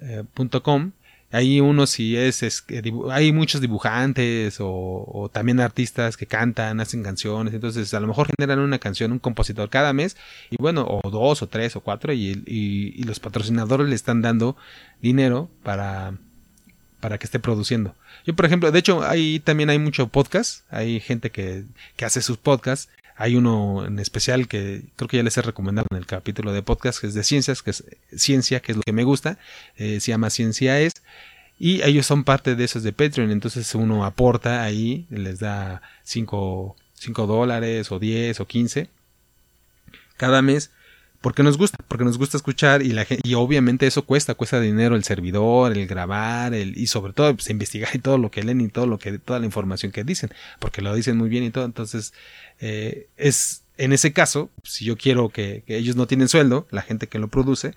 Eh, 0.00 0.97
hay 1.30 1.60
uno 1.60 1.86
si 1.86 2.16
es, 2.16 2.64
hay 3.10 3.32
muchos 3.32 3.60
dibujantes 3.60 4.56
o, 4.60 5.30
también 5.32 5.60
artistas 5.60 6.16
que 6.16 6.26
cantan, 6.26 6.80
hacen 6.80 7.02
canciones, 7.02 7.52
entonces 7.52 7.92
a 7.92 8.00
lo 8.00 8.06
mejor 8.06 8.28
generan 8.38 8.60
una 8.60 8.78
canción, 8.78 9.12
un 9.12 9.18
compositor 9.18 9.68
cada 9.68 9.92
mes, 9.92 10.16
y 10.50 10.56
bueno, 10.58 10.86
o 10.88 11.10
dos 11.10 11.42
o 11.42 11.46
tres 11.46 11.76
o 11.76 11.80
cuatro, 11.80 12.12
y, 12.12 12.42
y, 12.46 13.02
los 13.04 13.20
patrocinadores 13.20 13.88
le 13.88 13.94
están 13.94 14.22
dando 14.22 14.56
dinero 15.02 15.50
para, 15.62 16.14
para 17.00 17.18
que 17.18 17.26
esté 17.26 17.38
produciendo. 17.38 17.94
Yo, 18.26 18.34
por 18.34 18.46
ejemplo, 18.46 18.70
de 18.70 18.78
hecho, 18.78 19.02
ahí 19.02 19.40
también 19.40 19.70
hay 19.70 19.78
mucho 19.78 20.08
podcast, 20.08 20.64
hay 20.72 21.00
gente 21.00 21.30
que, 21.30 21.64
que 21.96 22.04
hace 22.04 22.22
sus 22.22 22.38
podcasts, 22.38 22.90
hay 23.18 23.36
uno 23.36 23.84
en 23.84 23.98
especial 23.98 24.46
que 24.46 24.84
creo 24.96 25.08
que 25.08 25.16
ya 25.18 25.22
les 25.22 25.36
he 25.36 25.42
recomendado 25.42 25.86
en 25.90 25.98
el 25.98 26.06
capítulo 26.06 26.52
de 26.52 26.62
podcast, 26.62 27.00
que 27.00 27.08
es 27.08 27.14
de 27.14 27.24
ciencias, 27.24 27.62
que 27.62 27.70
es 27.72 27.84
ciencia, 28.16 28.60
que 28.60 28.72
es 28.72 28.76
lo 28.76 28.82
que 28.82 28.92
me 28.92 29.04
gusta, 29.04 29.38
eh, 29.76 29.98
se 30.00 30.12
llama 30.12 30.30
Ciencia 30.30 30.80
es, 30.80 31.02
y 31.58 31.82
ellos 31.82 32.06
son 32.06 32.22
parte 32.22 32.54
de 32.54 32.64
esos 32.64 32.84
de 32.84 32.92
Patreon, 32.92 33.32
entonces 33.32 33.74
uno 33.74 34.04
aporta 34.04 34.62
ahí, 34.62 35.06
les 35.10 35.40
da 35.40 35.82
5 36.04 36.76
dólares 37.26 37.90
o 37.90 37.98
10 37.98 38.38
o 38.40 38.46
15 38.46 38.88
cada 40.16 40.42
mes 40.42 40.70
porque 41.20 41.42
nos 41.42 41.58
gusta, 41.58 41.78
porque 41.88 42.04
nos 42.04 42.18
gusta 42.18 42.36
escuchar 42.36 42.82
y 42.82 42.90
la 42.90 43.06
y 43.22 43.34
obviamente 43.34 43.86
eso 43.86 44.04
cuesta, 44.04 44.34
cuesta 44.34 44.60
dinero 44.60 44.94
el 44.94 45.04
servidor, 45.04 45.76
el 45.76 45.86
grabar, 45.86 46.54
el 46.54 46.76
y 46.78 46.86
sobre 46.86 47.12
todo 47.12 47.34
pues, 47.34 47.50
investigar 47.50 47.90
y 47.94 47.98
todo 47.98 48.18
lo 48.18 48.30
que 48.30 48.42
leen 48.42 48.60
y 48.60 48.68
todo 48.68 48.86
lo 48.86 48.98
que 48.98 49.18
toda 49.18 49.38
la 49.38 49.46
información 49.46 49.92
que 49.92 50.04
dicen, 50.04 50.30
porque 50.58 50.82
lo 50.82 50.94
dicen 50.94 51.16
muy 51.16 51.28
bien 51.28 51.44
y 51.44 51.50
todo, 51.50 51.64
entonces 51.64 52.12
eh, 52.60 53.08
es 53.16 53.64
en 53.76 53.92
ese 53.92 54.12
caso, 54.12 54.50
si 54.64 54.84
yo 54.84 54.96
quiero 54.96 55.28
que, 55.28 55.62
que, 55.64 55.76
ellos 55.76 55.94
no 55.94 56.08
tienen 56.08 56.28
sueldo, 56.28 56.66
la 56.70 56.82
gente 56.82 57.06
que 57.06 57.20
lo 57.20 57.28
produce, 57.28 57.74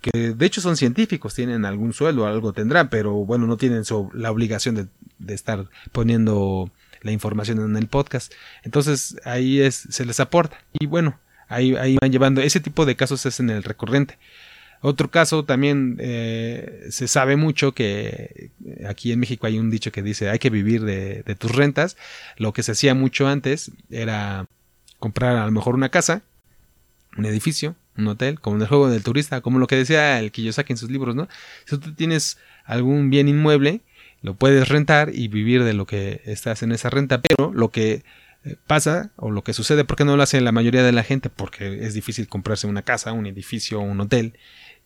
que 0.00 0.34
de 0.34 0.46
hecho 0.46 0.60
son 0.60 0.76
científicos, 0.76 1.34
tienen 1.34 1.64
algún 1.64 1.92
sueldo, 1.92 2.26
algo 2.26 2.52
tendrán, 2.52 2.88
pero 2.88 3.12
bueno, 3.12 3.46
no 3.46 3.56
tienen 3.56 3.82
la 4.12 4.30
obligación 4.30 4.74
de, 5.18 5.34
estar 5.34 5.66
poniendo 5.92 6.70
la 7.02 7.12
información 7.12 7.60
en 7.60 7.76
el 7.76 7.86
podcast. 7.86 8.32
Entonces 8.62 9.16
ahí 9.24 9.60
es, 9.60 9.86
se 9.90 10.04
les 10.04 10.20
aporta. 10.20 10.64
Y 10.72 10.86
bueno, 10.86 11.18
ahí, 11.48 11.96
van 12.00 12.12
llevando. 12.12 12.40
Ese 12.40 12.60
tipo 12.60 12.86
de 12.86 12.96
casos 12.96 13.24
es 13.26 13.40
en 13.40 13.50
el 13.50 13.62
recurrente. 13.62 14.18
Otro 14.80 15.10
caso 15.10 15.44
también 15.44 15.96
eh, 15.98 16.86
se 16.90 17.08
sabe 17.08 17.36
mucho 17.36 17.72
que 17.72 18.50
aquí 18.88 19.10
en 19.10 19.18
México 19.18 19.46
hay 19.46 19.58
un 19.58 19.70
dicho 19.70 19.90
que 19.90 20.02
dice 20.02 20.30
hay 20.30 20.38
que 20.38 20.50
vivir 20.50 20.84
de, 20.84 21.24
de 21.24 21.34
tus 21.34 21.52
rentas. 21.52 21.96
Lo 22.36 22.52
que 22.52 22.62
se 22.62 22.72
hacía 22.72 22.94
mucho 22.94 23.26
antes 23.26 23.72
era 23.90 24.46
comprar 25.00 25.36
a 25.36 25.46
lo 25.46 25.50
mejor 25.50 25.74
una 25.74 25.88
casa, 25.88 26.22
un 27.16 27.26
edificio, 27.26 27.74
un 27.96 28.08
hotel, 28.08 28.40
como 28.40 28.56
en 28.56 28.62
el 28.62 28.68
juego 28.68 28.88
del 28.88 29.02
turista, 29.02 29.40
como 29.40 29.58
lo 29.58 29.66
que 29.66 29.76
decía 29.76 30.20
el 30.20 30.30
Kiyosaki 30.30 30.72
en 30.72 30.76
sus 30.76 30.90
libros, 30.90 31.14
¿no? 31.14 31.28
Si 31.66 31.76
tú 31.78 31.92
tienes 31.94 32.38
algún 32.64 33.10
bien 33.10 33.28
inmueble, 33.28 33.80
lo 34.22 34.34
puedes 34.34 34.68
rentar 34.68 35.10
y 35.14 35.28
vivir 35.28 35.64
de 35.64 35.74
lo 35.74 35.86
que 35.86 36.22
estás 36.24 36.62
en 36.62 36.72
esa 36.72 36.90
renta, 36.90 37.20
pero 37.20 37.52
lo 37.52 37.70
que 37.70 37.92
eh, 37.92 38.02
pasa 38.66 39.10
o 39.16 39.30
lo 39.30 39.42
que 39.42 39.52
sucede, 39.52 39.84
¿por 39.84 39.96
qué 39.96 40.04
no 40.04 40.16
lo 40.16 40.22
hace 40.22 40.40
la 40.40 40.52
mayoría 40.52 40.82
de 40.82 40.92
la 40.92 41.02
gente? 41.02 41.30
Porque 41.30 41.84
es 41.84 41.94
difícil 41.94 42.28
comprarse 42.28 42.66
una 42.66 42.82
casa, 42.82 43.12
un 43.12 43.26
edificio, 43.26 43.80
un 43.80 44.00
hotel. 44.00 44.34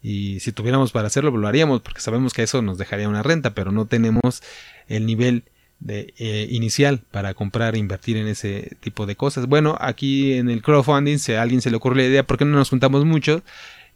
Y 0.03 0.41
si 0.41 0.53
tuviéramos 0.53 0.93
para 0.93 1.07
hacerlo, 1.07 1.31
lo 1.31 1.49
haríamos 1.49 1.81
porque 1.81 2.01
sabemos 2.01 2.33
que 2.33 2.43
eso 2.43 2.61
nos 2.63 2.79
dejaría 2.79 3.09
una 3.09 3.23
renta, 3.23 3.55
pero 3.55 3.71
no 3.71 3.87
tenemos 3.87 4.43
el 4.89 5.07
nivel 5.07 5.45
de, 5.79 6.13
eh, 6.19 6.49
inicial 6.51 7.01
para 7.11 7.35
comprar 7.35 7.75
e 7.75 7.79
invertir 7.79 8.17
en 8.17 8.27
ese 8.27 8.77
tipo 8.81 9.07
de 9.07 9.17
cosas. 9.17 9.47
Bueno, 9.47 9.77
aquí 9.81 10.35
en 10.35 10.51
el 10.51 10.63
crowdfunding, 10.63 11.19
si 11.19 11.35
a 11.35 11.43
alguien 11.43 11.61
se 11.61 11.71
le 11.71 11.77
ocurre 11.77 11.97
la 11.97 12.09
idea, 12.09 12.27
¿por 12.27 12.39
qué 12.39 12.45
no 12.45 12.57
nos 12.57 12.71
juntamos 12.71 13.05
mucho 13.05 13.43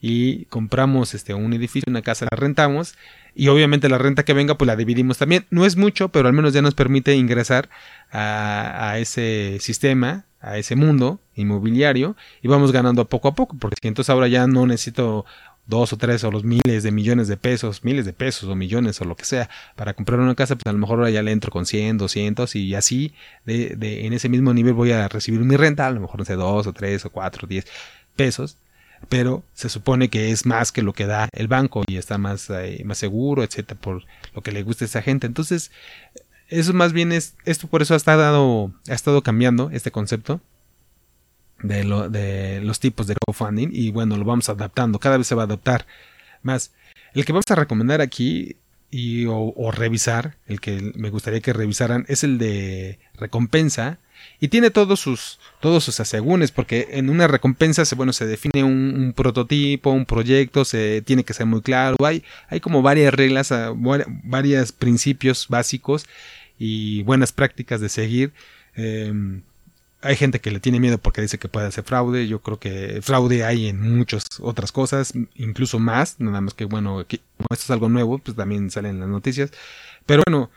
y 0.01 0.45
compramos 0.47 1.15
este, 1.15 1.35
un 1.35 1.53
edificio, 1.53 1.91
una 1.91 2.03
casa, 2.03 2.27
la 2.31 2.37
rentamos 2.37 2.95
y 3.35 3.49
obviamente 3.49 3.89
la 3.89 3.99
renta 3.99 4.25
que 4.25 4.33
venga 4.33 4.57
pues 4.57 4.67
la 4.67 4.77
dividimos 4.77 5.19
también. 5.19 5.47
No 5.51 5.67
es 5.67 5.77
mucho, 5.77 6.09
pero 6.09 6.29
al 6.29 6.35
menos 6.35 6.53
ya 6.53 6.63
nos 6.63 6.75
permite 6.75 7.15
ingresar 7.17 7.69
a, 8.11 8.97
ese 8.99 9.59
sistema, 9.61 10.25
a 10.41 10.59
ese 10.59 10.77
mundo 10.77 11.21
inmobiliario 11.35 12.17
y 12.43 12.49
vamos 12.49 12.73
ganando 12.73 13.07
poco 13.07 13.29
a 13.29 13.35
poco, 13.35 13.57
porque 13.59 13.89
entonces 13.89 14.11
ahora 14.11 14.29
ya 14.29 14.47
no 14.47 14.67
necesito 14.67 15.27
dos 15.67 15.93
o 15.93 15.97
tres 15.97 16.23
o 16.23 16.31
los 16.31 16.45
miles 16.45 16.83
de 16.85 16.93
millones 16.93 17.27
de 17.29 17.37
pesos, 17.37 17.85
miles 17.85 18.07
de 18.07 18.13
pesos 18.13 18.49
o 18.49 18.55
millones 18.55 19.01
o 19.01 19.05
lo 19.05 19.17
que 19.17 19.25
sea 19.25 19.51
para 19.75 19.95
comprar 19.95 20.21
una 20.21 20.35
casa, 20.35 20.55
pues 20.55 20.67
a 20.67 20.73
lo 20.73 20.79
mejor 20.79 21.01
ahora 21.01 21.11
ya 21.11 21.23
le 21.23 21.33
entro 21.33 21.51
con 21.51 21.67
100, 21.67 21.99
200 21.99 22.55
y 22.55 22.75
así 22.75 23.13
de, 23.45 23.75
de, 23.77 24.07
en 24.07 24.13
ese 24.13 24.29
mismo 24.29 24.55
nivel 24.55 24.75
voy 24.75 24.93
a 24.93 25.09
recibir 25.09 25.41
mi 25.41 25.57
renta, 25.57 25.87
a 25.87 25.91
lo 25.91 26.01
mejor 26.01 26.21
no 26.21 26.25
sé, 26.25 26.35
dos 26.35 26.67
o 26.69 26.73
tres 26.73 27.05
o 27.05 27.11
cuatro, 27.11 27.49
diez 27.49 27.67
pesos, 28.15 28.57
pero 29.09 29.45
se 29.55 29.69
supone 29.69 30.09
que 30.09 30.31
es 30.31 30.47
más 30.47 30.73
que 30.73 30.83
lo 30.83 30.93
que 30.93 31.07
da 31.07 31.29
el 31.33 31.49
banco 31.49 31.85
y 31.87 31.97
está 31.97 32.19
más, 32.19 32.51
eh, 32.51 32.83
más 32.85 32.99
seguro, 32.99 33.43
etcétera, 33.43 33.81
por 33.81 34.05
lo 34.35 34.43
que 34.43 34.53
le 34.53 34.63
gusta 34.63 34.85
a 34.85 34.87
esa 34.87 35.03
gente. 35.03 35.27
Entonces, 35.27 35.71
eso 36.49 36.73
más 36.73 36.93
bien 36.93 37.13
es, 37.13 37.35
esto 37.45 37.69
por 37.69 37.83
eso 37.83 37.95
ha 37.95 37.97
estado, 37.97 38.73
ha 38.89 38.95
estado 38.95 39.23
cambiando 39.23 39.71
este 39.73 39.91
concepto 39.91 40.41
de, 41.63 41.85
lo, 41.85 42.09
de 42.09 42.61
los 42.61 42.81
tipos 42.81 43.07
de 43.07 43.15
crowdfunding 43.15 43.71
y 43.73 43.91
bueno, 43.91 44.17
lo 44.17 44.25
vamos 44.25 44.49
adaptando, 44.49 44.99
cada 44.99 45.19
vez 45.19 45.27
se 45.27 45.35
va 45.35 45.43
a 45.43 45.47
adaptar 45.47 45.87
más. 46.43 46.73
El 47.15 47.25
que 47.25 47.33
vamos 47.33 47.45
a 47.51 47.55
recomendar 47.55 48.01
aquí 48.01 48.57
y, 48.91 49.27
o, 49.27 49.71
revisar, 49.73 50.37
el 50.47 50.61
que 50.61 50.93
me 50.95 51.11
gustaría 51.11 51.41
que 51.41 51.53
revisaran, 51.53 52.05
es 52.09 52.25
el 52.25 52.39
de 52.39 52.99
recompensa 53.15 53.99
y 54.41 54.49
tiene 54.49 54.71
todos 54.71 55.01
sus, 55.01 55.39
todos 55.61 55.85
sus 55.85 56.01
asegúnes, 56.01 56.53
porque 56.53 56.89
en 56.91 57.11
una 57.11 57.27
recompensa 57.27 57.85
se, 57.85 57.95
bueno, 57.95 58.13
se 58.13 58.27
define 58.27 58.65
un, 58.65 59.13
prototipo, 59.17 59.91
un 59.91 60.07
proyecto, 60.07 60.65
se 60.65 61.03
tiene 61.03 61.25
que 61.25 61.35
ser 61.35 61.47
muy 61.47 61.63
claro, 61.63 61.97
hay, 62.05 62.23
hay 62.49 62.61
como 62.61 62.83
varias 62.83 63.15
reglas, 63.15 63.53
ah, 63.53 63.73
varios 64.25 64.73
principios 64.73 65.47
básicos 65.49 66.07
y 66.59 67.03
buenas 67.03 67.33
prácticas 67.33 67.81
de 67.81 67.89
seguir. 67.89 68.33
Em, 68.75 69.43
hay 70.03 70.17
gente 70.17 70.41
que 70.41 70.51
le 70.51 70.61
tiene 70.61 70.79
miedo 70.81 70.99
porque 70.99 71.21
dice 71.21 71.39
que 71.39 71.49
puede 71.49 71.67
hacer 71.67 71.85
fraude. 71.85 72.29
Yo 72.29 72.41
creo 72.41 72.59
que 72.59 73.01
fraude 73.03 73.45
hay 73.45 73.69
en 73.69 73.97
muchas 73.97 74.25
otras 74.41 74.73
cosas, 74.73 75.13
incluso 75.35 75.79
más. 75.79 76.21
Nada 76.21 76.41
más 76.41 76.55
que, 76.55 76.65
bueno, 76.65 77.01
esto 77.01 77.21
es 77.49 77.71
algo 77.71 77.89
nuevo, 77.89 78.19
pues 78.19 78.37
también 78.37 78.71
salen 78.71 79.01
las 79.01 79.09
noticias. 79.09 79.51
Pero 80.05 80.23
bueno, 80.27 80.51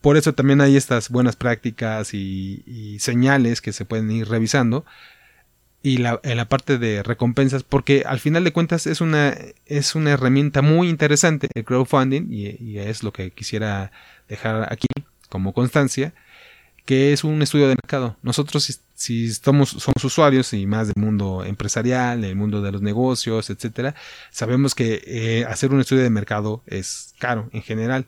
por 0.00 0.16
eso 0.16 0.34
también 0.34 0.60
hay 0.60 0.76
estas 0.76 1.08
buenas 1.08 1.36
prácticas 1.36 2.12
y, 2.14 2.98
señales 3.00 3.60
que 3.60 3.72
se 3.72 3.84
pueden 3.84 4.10
ir 4.10 4.28
revisando. 4.28 4.84
Y 5.84 5.98
la, 5.98 6.20
en 6.22 6.36
la 6.36 6.48
parte 6.48 6.78
de 6.78 7.02
recompensas, 7.02 7.64
porque 7.64 8.04
al 8.06 8.20
final 8.20 8.44
de 8.44 8.52
cuentas 8.52 8.86
es 8.86 9.00
una, 9.00 9.36
es 9.66 9.96
una 9.96 10.12
herramienta 10.12 10.62
muy 10.62 10.88
interesante 10.88 11.48
el 11.54 11.64
crowdfunding, 11.64 12.28
y, 12.30 12.78
es 12.78 13.02
lo 13.02 13.12
que 13.12 13.32
quisiera 13.32 13.90
dejar 14.28 14.72
aquí 14.72 14.86
como 15.28 15.52
constancia 15.52 16.14
que 16.84 17.12
es 17.12 17.24
un 17.24 17.40
estudio 17.42 17.68
de 17.68 17.76
mercado. 17.76 18.16
Nosotros 18.22 18.80
si, 18.94 19.32
somos 19.34 20.04
usuarios 20.04 20.52
y 20.52 20.66
más 20.66 20.88
del 20.88 21.02
mundo 21.02 21.44
empresarial, 21.44 22.24
el 22.24 22.36
mundo 22.36 22.60
de 22.60 22.72
los 22.72 22.82
negocios, 22.82 23.50
etcétera, 23.50 23.94
sabemos 24.30 24.74
que 24.74 25.02
eh, 25.06 25.44
hacer 25.48 25.72
un 25.72 25.80
estudio 25.80 26.02
de 26.02 26.10
mercado 26.10 26.62
es 26.66 27.14
caro 27.18 27.48
en 27.52 27.62
general. 27.62 28.06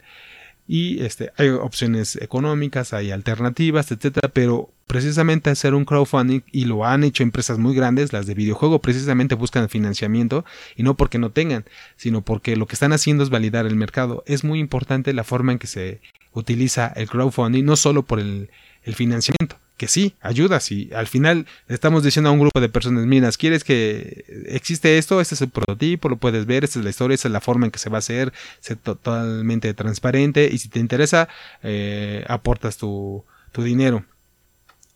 Y 0.67 1.03
este, 1.03 1.33
hay 1.37 1.51
opciones 1.51 2.17
económicas, 2.17 2.95
hay 2.95 3.11
alternativas, 3.11 3.93
etcétera, 3.93 4.31
pero 4.33 4.71
precisamente 4.87 5.51
hacer 5.51 5.75
un 5.75 5.85
crowdfunding, 5.85 6.41
y 6.53 6.65
lo 6.67 6.85
han 6.85 7.05
hecho 7.05 7.23
empresas 7.23 7.59
muy 7.59 7.75
grandes, 7.75 8.13
las 8.13 8.27
de 8.27 8.35
videojuego, 8.35 8.81
precisamente 8.81 9.35
buscan 9.35 9.69
financiamiento, 9.69 10.45
y 10.77 10.83
no 10.83 10.95
porque 10.95 11.19
no 11.19 11.31
tengan, 11.31 11.65
sino 11.97 12.23
porque 12.23 12.57
lo 12.57 12.67
que 12.67 12.75
están 12.75 12.93
haciendo 12.93 13.25
es 13.25 13.31
validar 13.31 13.67
el 13.67 13.77
mercado. 13.77 14.23
Es 14.27 14.45
muy 14.45 14.59
importante 14.59 15.13
la 15.13 15.25
forma 15.25 15.53
en 15.53 15.59
que 15.59 15.67
se 15.67 16.01
utiliza 16.33 16.89
el 16.89 17.09
crowdfunding, 17.09 17.65
no 17.65 17.77
solo 17.77 18.03
por 18.03 18.21
el, 18.21 18.51
financiamiento, 18.95 19.57
sí, 19.89 20.15
ayuda, 20.21 20.61
si 20.61 20.91
al 20.95 21.07
final 21.07 21.47
estamos 21.69 22.03
diciendo 22.03 22.31
a 22.31 22.33
un 22.33 22.41
grupo 22.41 22.61
de 22.61 22.69
personas, 22.69 23.07
mira, 23.07 23.31
¿quieres 23.33 23.65
que 23.65 24.25
existe 24.47 24.99
esto? 24.99 25.21
Este 25.21 25.35
es 25.35 25.43
el 25.43 25.51
prototipo, 25.51 26.09
lo 26.09 26.17
puedes 26.17 26.47
ver, 26.47 26.65
esta 26.65 26.79
es 26.79 26.85
la 26.85 26.91
historia, 26.91 27.15
esta 27.15 27.29
es 27.29 27.33
la 27.33 27.41
forma 27.41 27.67
en 27.67 27.73
que 27.73 27.79
se 27.79 27.91
va 27.91 27.99
a 27.99 28.01
hacer, 28.01 28.33
ser 28.61 28.77
totalmente 28.77 29.73
transparente 29.75 30.49
y 30.53 30.59
si 30.59 30.69
te 30.69 30.81
interesa, 30.81 31.29
eh, 31.63 32.25
aportas 32.29 32.77
tu, 32.77 33.25
tu 33.53 33.63
dinero. 33.63 34.05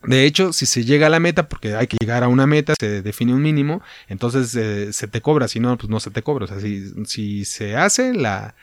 De 0.02 0.24
hecho, 0.24 0.52
si 0.52 0.66
se 0.66 0.84
llega 0.84 1.08
a 1.08 1.10
la 1.10 1.18
meta, 1.18 1.48
porque 1.48 1.74
hay 1.74 1.88
que 1.88 1.96
llegar 2.00 2.22
a 2.22 2.28
una 2.28 2.46
meta, 2.46 2.74
se 2.78 3.02
define 3.02 3.34
un 3.34 3.42
mínimo, 3.42 3.82
entonces 4.08 4.54
eh, 4.54 4.92
se 4.92 5.08
te 5.08 5.20
cobra, 5.20 5.48
si 5.48 5.58
no, 5.58 5.76
pues 5.76 5.90
no 5.90 5.98
se 5.98 6.10
te 6.10 6.22
cobra. 6.22 6.44
O 6.44 6.48
sea, 6.48 6.60
si, 6.60 7.04
si 7.04 7.44
se 7.44 7.76
hace 7.76 8.14
la, 8.14 8.54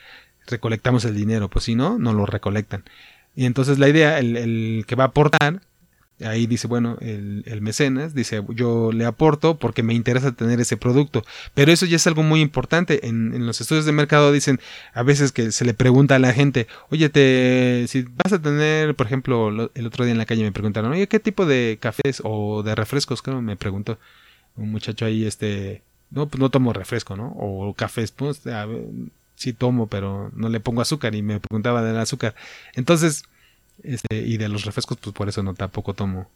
recolectamos 0.48 1.05
el 1.05 1.15
dinero, 1.15 1.50
pues 1.50 1.65
si 1.65 1.75
no, 1.75 2.00
no 2.00 2.13
lo 2.13 2.25
recolectan. 2.25 2.84
Y 3.36 3.46
entonces 3.46 3.79
la 3.79 3.89
idea, 3.89 4.20
el, 4.20 4.38
el 4.38 4.86
que 4.88 4.96
va 4.96 5.05
a 5.05 5.08
aportar, 5.08 5.62
ahí 6.24 6.48
dice, 6.48 6.67
bueno, 6.67 6.98
el, 7.01 7.43
mecenas 7.62 8.13
dice, 8.13 8.41
yo 8.50 8.91
le 8.91 9.05
aporto 9.05 9.57
porque 9.57 9.84
me 9.84 9.93
interesa 9.93 10.31
tener 10.31 10.60
ese 10.60 10.77
producto. 10.77 11.24
Pero 11.53 11.72
eso 11.72 11.86
ya 11.86 11.98
es 11.98 12.07
algo 12.07 12.24
muy 12.24 12.41
importante. 12.41 13.07
En, 13.07 13.45
los 13.45 13.62
estudios 13.62 13.86
de 13.86 13.91
mercado 13.91 14.31
dicen, 14.31 14.60
a 14.93 15.03
veces 15.03 15.31
que 15.31 15.51
se 15.51 15.65
le 15.65 15.74
pregunta 15.74 16.15
a 16.15 16.19
la 16.19 16.34
gente, 16.34 16.67
oye, 16.89 17.10
te, 17.10 17.86
si 17.88 18.03
vas 18.03 18.34
a 18.34 18.41
tener, 18.41 18.95
por 18.95 19.07
ejemplo, 19.07 19.69
el 19.74 19.88
otro 19.88 20.05
día 20.05 20.13
en 20.13 20.17
la 20.17 20.25
calle 20.25 20.43
me 20.43 20.51
preguntaron, 20.51 20.91
oye, 20.91 21.07
¿qué 21.07 21.19
tipo 21.19 21.45
de 21.45 21.77
cafés 21.81 22.22
o 22.24 22.63
de 22.63 22.75
refrescos? 22.75 23.22
Creo 23.22 23.41
me 23.41 23.55
preguntó 23.57 23.98
un 24.55 24.72
muchacho 24.72 25.05
ahí, 25.05 25.25
este, 25.25 25.84
no, 26.12 26.27
pues 26.27 26.39
no 26.39 26.50
tomo 26.50 26.74
refresco, 26.74 27.15
¿no? 27.15 27.34
O 27.38 27.74
café, 27.74 28.05
pues, 28.15 28.41
sí 29.36 29.53
tomo, 29.53 29.88
pero 29.88 30.31
no 30.36 30.50
le 30.50 30.60
pongo 30.60 30.81
azúcar 30.81 31.15
y 31.15 31.22
me 31.22 31.39
preguntaba 31.39 31.81
del 31.84 31.98
azúcar. 31.98 32.36
Entonces, 32.74 33.24
este, 33.84 34.17
y 34.17 34.38
de 34.38 34.50
los 34.50 34.65
refrescos, 34.65 34.98
pues 35.01 35.13
por 35.13 35.29
eso 35.29 35.44
no 35.44 35.53
tampoco 35.53 35.94
tomo 35.94 36.29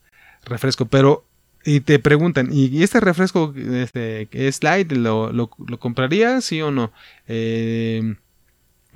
refresco, 0.45 0.85
pero 0.85 1.25
y 1.65 1.81
te 1.81 1.99
preguntan, 1.99 2.49
¿y 2.51 2.83
este 2.83 2.99
refresco 2.99 3.53
este, 3.55 4.29
es 4.31 4.63
light? 4.63 4.91
¿Lo, 4.93 5.31
lo, 5.33 5.49
compraría, 5.79 6.39
sí 6.41 6.61
o 6.61 6.71
no? 6.71 6.93
Eh, 7.27 8.15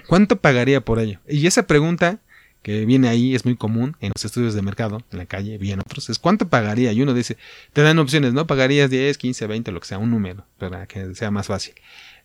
¿Cuánto 0.08 0.38
pagaría 0.38 0.82
por 0.82 1.00
ello? 1.00 1.20
Y 1.28 1.46
esa 1.46 1.68
pregunta 1.68 2.20
que 2.62 2.86
viene 2.86 3.10
ahí 3.10 3.36
es 3.36 3.44
muy 3.44 3.58
común 3.58 3.98
en 4.00 4.14
los 4.16 4.24
estudios 4.24 4.54
de 4.54 4.62
mercado, 4.62 5.04
en 5.12 5.18
la 5.18 5.26
calle, 5.26 5.58
bien 5.58 5.82
otros, 5.82 6.10
es 6.10 6.18
¿cuánto 6.18 6.48
pagaría? 6.48 6.94
Y 6.94 7.02
uno 7.02 7.14
dice, 7.14 7.38
te 7.74 7.82
dan 7.82 8.00
opciones, 8.00 8.34
¿no? 8.34 8.48
Pagarías 8.48 8.90
10, 8.90 9.18
15, 9.18 9.48
20, 9.48 9.72
lo 9.74 9.82
que 9.82 9.88
sea, 9.88 9.98
un 9.98 10.12
número, 10.12 10.46
para 10.58 10.88
que 10.88 11.14
sea 11.16 11.30
más 11.30 11.48
fácil. 11.48 11.74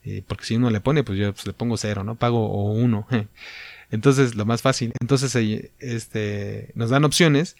Eh, 0.04 0.22
porque 0.26 0.44
si 0.44 0.54
uno 0.54 0.70
le 0.70 0.80
pone, 0.80 1.02
pues 1.02 1.18
yo 1.18 1.32
pues, 1.32 1.44
le 1.46 1.52
pongo 1.52 1.76
cero, 1.76 2.04
¿no? 2.04 2.14
Pago 2.14 2.48
o 2.48 2.70
uno. 2.72 3.06
Entonces, 3.90 4.34
lo 4.34 4.44
más 4.44 4.62
fácil. 4.62 4.92
Entonces, 5.00 5.34
este, 5.78 6.70
nos 6.74 6.90
dan 6.90 7.04
opciones 7.04 7.56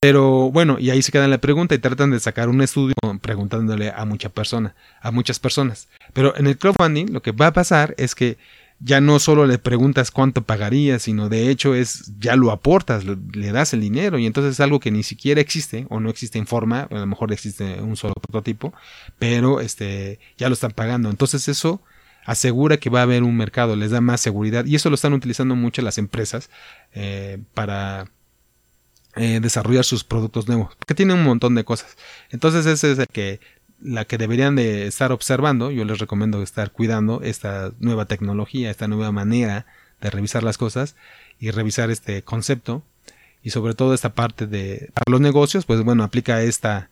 pero 0.00 0.50
bueno, 0.50 0.78
y 0.78 0.90
ahí 0.90 1.02
se 1.02 1.12
queda 1.12 1.28
la 1.28 1.38
pregunta 1.38 1.74
y 1.74 1.78
tratan 1.78 2.10
de 2.10 2.20
sacar 2.20 2.48
un 2.48 2.62
estudio 2.62 2.94
preguntándole 3.20 3.90
a 3.90 4.04
mucha 4.04 4.28
persona, 4.28 4.74
a 5.00 5.10
muchas 5.10 5.38
personas. 5.38 5.88
Pero 6.12 6.36
en 6.36 6.46
el 6.46 6.58
crowdfunding 6.58 7.12
lo 7.12 7.22
que 7.22 7.32
va 7.32 7.48
a 7.48 7.52
pasar 7.52 7.94
es 7.98 8.14
que 8.14 8.38
ya 8.82 9.02
no 9.02 9.18
solo 9.18 9.46
le 9.46 9.58
preguntas 9.58 10.10
cuánto 10.10 10.42
pagarías, 10.42 11.02
sino 11.02 11.28
de 11.28 11.50
hecho 11.50 11.74
es 11.74 12.12
ya 12.18 12.34
lo 12.34 12.50
aportas, 12.50 13.04
le, 13.04 13.52
das 13.52 13.74
el 13.74 13.82
dinero 13.82 14.18
y 14.18 14.24
entonces 14.24 14.52
es 14.52 14.60
algo 14.60 14.80
que 14.80 14.90
ni 14.90 15.02
siquiera 15.02 15.40
existe 15.40 15.86
o 15.90 16.00
no 16.00 16.08
existe 16.08 16.38
en 16.38 16.46
forma, 16.46 16.88
a 16.90 16.94
lo 16.94 17.06
mejor 17.06 17.30
existe 17.30 17.82
un 17.82 17.96
solo 17.96 18.14
prototipo, 18.14 18.72
pero 19.18 19.60
este 19.60 20.18
ya 20.38 20.48
lo 20.48 20.54
están 20.54 20.70
pagando. 20.70 21.10
Entonces 21.10 21.46
eso 21.48 21.82
asegura 22.30 22.76
que 22.76 22.90
va 22.90 23.00
a 23.00 23.02
haber 23.02 23.24
un 23.24 23.36
mercado, 23.36 23.74
les 23.74 23.90
da 23.90 24.00
más 24.00 24.20
seguridad 24.20 24.64
y 24.64 24.76
eso 24.76 24.88
lo 24.88 24.94
están 24.94 25.14
utilizando 25.14 25.56
mucho 25.56 25.82
las 25.82 25.98
empresas 25.98 26.48
eh, 26.94 27.38
para 27.54 28.08
eh, 29.16 29.40
desarrollar 29.42 29.84
sus 29.84 30.04
productos 30.04 30.46
nuevos, 30.46 30.76
porque 30.76 30.94
tiene 30.94 31.12
un 31.12 31.24
montón 31.24 31.56
de 31.56 31.64
cosas. 31.64 31.96
Entonces 32.30 32.66
ese 32.66 32.92
es 32.92 32.98
el 33.00 33.08
que 33.08 33.40
la 33.82 34.04
que 34.04 34.16
deberían 34.16 34.54
de 34.54 34.86
estar 34.86 35.10
observando, 35.10 35.72
yo 35.72 35.84
les 35.84 35.98
recomiendo 35.98 36.40
estar 36.40 36.70
cuidando 36.70 37.20
esta 37.22 37.72
nueva 37.80 38.04
tecnología, 38.04 38.70
esta 38.70 38.86
nueva 38.86 39.10
manera 39.10 39.66
de 40.00 40.10
revisar 40.10 40.44
las 40.44 40.56
cosas 40.56 40.94
y 41.40 41.50
revisar 41.50 41.90
este 41.90 42.22
concepto 42.22 42.84
y 43.42 43.50
sobre 43.50 43.74
todo 43.74 43.92
esta 43.92 44.14
parte 44.14 44.46
de 44.46 44.90
los 45.06 45.20
negocios, 45.20 45.66
pues 45.66 45.82
bueno, 45.82 46.04
aplica 46.04 46.42
esta 46.42 46.90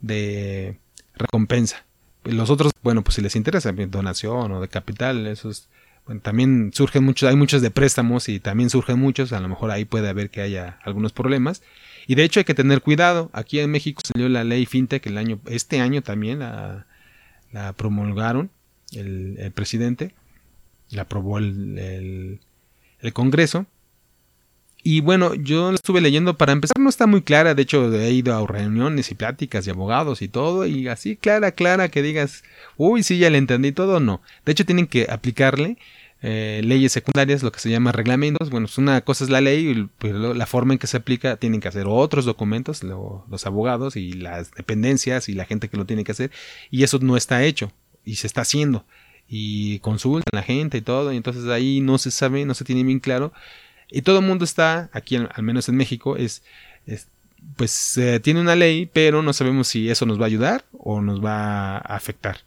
de 0.00 0.78
recompensa. 1.14 1.84
Los 2.24 2.50
otros, 2.50 2.72
bueno, 2.82 3.02
pues 3.02 3.14
si 3.14 3.22
les 3.22 3.36
interesa, 3.36 3.72
donación 3.72 4.52
o 4.52 4.60
de 4.60 4.68
capital, 4.68 5.26
esos 5.26 5.68
también 6.22 6.70
surgen 6.72 7.04
muchos, 7.04 7.28
hay 7.28 7.36
muchos 7.36 7.60
de 7.60 7.70
préstamos 7.70 8.28
y 8.28 8.40
también 8.40 8.70
surgen 8.70 8.98
muchos, 8.98 9.32
a 9.32 9.40
lo 9.40 9.48
mejor 9.48 9.70
ahí 9.70 9.84
puede 9.84 10.08
haber 10.08 10.30
que 10.30 10.40
haya 10.40 10.78
algunos 10.82 11.12
problemas. 11.12 11.62
Y 12.06 12.14
de 12.14 12.24
hecho 12.24 12.40
hay 12.40 12.44
que 12.44 12.54
tener 12.54 12.80
cuidado. 12.80 13.28
Aquí 13.34 13.60
en 13.60 13.70
México 13.70 14.00
salió 14.02 14.28
la 14.30 14.42
ley 14.42 14.64
FinTech 14.64 15.06
el 15.06 15.18
año, 15.18 15.38
este 15.46 15.80
año 15.80 16.02
también 16.02 16.38
la, 16.38 16.86
promulgaron 17.76 18.50
el, 18.92 19.52
presidente, 19.54 20.14
la 20.90 21.02
aprobó 21.02 21.38
el, 21.38 22.40
el, 23.00 23.12
Congreso. 23.12 23.66
Y 24.82 25.00
bueno, 25.00 25.34
yo 25.34 25.70
la 25.70 25.74
estuve 25.74 26.00
leyendo 26.00 26.38
para 26.38 26.52
empezar, 26.52 26.78
no 26.78 26.88
está 26.88 27.06
muy 27.06 27.22
clara, 27.22 27.54
de 27.54 27.62
hecho 27.62 27.92
he 27.92 28.12
ido 28.12 28.34
a 28.34 28.46
reuniones 28.46 29.10
y 29.10 29.14
pláticas 29.14 29.64
de 29.64 29.72
abogados 29.72 30.22
y 30.22 30.28
todo, 30.28 30.66
y 30.66 30.88
así 30.88 31.16
clara, 31.16 31.52
clara, 31.52 31.88
que 31.88 32.00
digas, 32.00 32.44
uy, 32.76 33.02
sí, 33.02 33.18
ya 33.18 33.28
le 33.28 33.38
entendí 33.38 33.72
todo, 33.72 34.00
no. 34.00 34.22
De 34.46 34.52
hecho 34.52 34.64
tienen 34.64 34.86
que 34.86 35.06
aplicarle 35.10 35.78
eh, 36.20 36.62
leyes 36.64 36.92
secundarias, 36.92 37.42
lo 37.42 37.52
que 37.52 37.60
se 37.60 37.70
llama 37.70 37.92
reglamentos. 37.92 38.50
Bueno, 38.50 38.66
pues 38.66 38.78
una 38.78 39.00
cosa 39.02 39.24
es 39.24 39.30
la 39.30 39.40
ley, 39.40 39.88
pero 39.98 40.34
la 40.34 40.46
forma 40.46 40.72
en 40.72 40.78
que 40.78 40.86
se 40.86 40.96
aplica 40.96 41.36
tienen 41.36 41.60
que 41.60 41.68
hacer 41.68 41.86
otros 41.86 42.24
documentos, 42.24 42.82
los 42.82 43.46
abogados 43.46 43.96
y 43.96 44.12
las 44.12 44.52
dependencias 44.52 45.28
y 45.28 45.34
la 45.34 45.44
gente 45.44 45.68
que 45.68 45.76
lo 45.76 45.86
tiene 45.86 46.04
que 46.04 46.12
hacer, 46.12 46.30
y 46.70 46.82
eso 46.82 46.98
no 47.00 47.16
está 47.16 47.44
hecho 47.44 47.72
y 48.04 48.16
se 48.16 48.26
está 48.26 48.42
haciendo. 48.42 48.84
Y 49.28 49.80
consultan 49.80 50.30
a 50.32 50.36
la 50.36 50.42
gente 50.42 50.78
y 50.78 50.80
todo, 50.82 51.12
y 51.12 51.16
entonces 51.16 51.46
ahí 51.48 51.80
no 51.80 51.98
se 51.98 52.10
sabe, 52.10 52.44
no 52.44 52.54
se 52.54 52.64
tiene 52.64 52.82
bien 52.82 52.98
claro. 53.00 53.32
Y 53.90 54.02
todo 54.02 54.18
el 54.18 54.26
mundo 54.26 54.44
está, 54.44 54.90
aquí 54.92 55.16
al 55.16 55.42
menos 55.42 55.68
en 55.68 55.76
México, 55.76 56.16
es, 56.16 56.42
pues 57.56 57.96
eh, 57.98 58.20
tiene 58.20 58.40
una 58.40 58.56
ley, 58.56 58.86
pero 58.92 59.22
no 59.22 59.32
sabemos 59.32 59.68
si 59.68 59.90
eso 59.90 60.06
nos 60.06 60.18
va 60.20 60.24
a 60.24 60.26
ayudar 60.26 60.64
o 60.72 61.00
nos 61.00 61.24
va 61.24 61.76
a 61.76 61.96
afectar 61.96 62.40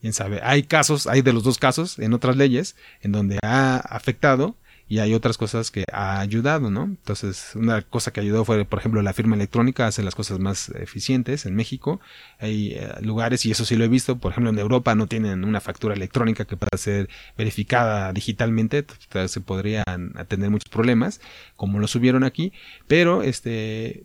quién 0.00 0.12
sabe. 0.12 0.40
Hay 0.42 0.62
casos, 0.64 1.06
hay 1.06 1.22
de 1.22 1.32
los 1.32 1.44
dos 1.44 1.58
casos 1.58 1.98
en 1.98 2.12
otras 2.14 2.36
leyes 2.36 2.76
en 3.02 3.12
donde 3.12 3.38
ha 3.42 3.76
afectado 3.76 4.56
y 4.90 4.98
hay 4.98 5.14
otras 5.14 5.38
cosas 5.38 5.70
que 5.70 5.84
ha 5.92 6.18
ayudado, 6.18 6.68
¿no? 6.68 6.82
Entonces, 6.82 7.52
una 7.54 7.80
cosa 7.80 8.12
que 8.12 8.18
ayudó 8.18 8.44
fue, 8.44 8.64
por 8.64 8.80
ejemplo, 8.80 9.00
la 9.02 9.12
firma 9.12 9.36
electrónica 9.36 9.86
hace 9.86 10.02
las 10.02 10.16
cosas 10.16 10.40
más 10.40 10.68
eficientes 10.70 11.46
en 11.46 11.54
México. 11.54 12.00
Hay 12.40 12.72
eh, 12.72 12.88
lugares, 13.00 13.46
y 13.46 13.52
eso 13.52 13.64
sí 13.64 13.76
lo 13.76 13.84
he 13.84 13.88
visto, 13.88 14.18
por 14.18 14.32
ejemplo, 14.32 14.50
en 14.50 14.58
Europa 14.58 14.96
no 14.96 15.06
tienen 15.06 15.44
una 15.44 15.60
factura 15.60 15.94
electrónica 15.94 16.44
que 16.44 16.56
pueda 16.56 16.76
ser 16.76 17.08
verificada 17.38 18.12
digitalmente, 18.12 18.84
se 19.28 19.40
podrían 19.40 20.12
tener 20.26 20.50
muchos 20.50 20.68
problemas, 20.68 21.20
como 21.54 21.78
lo 21.78 21.86
subieron 21.86 22.24
aquí, 22.24 22.52
pero 22.88 23.22
este 23.22 24.02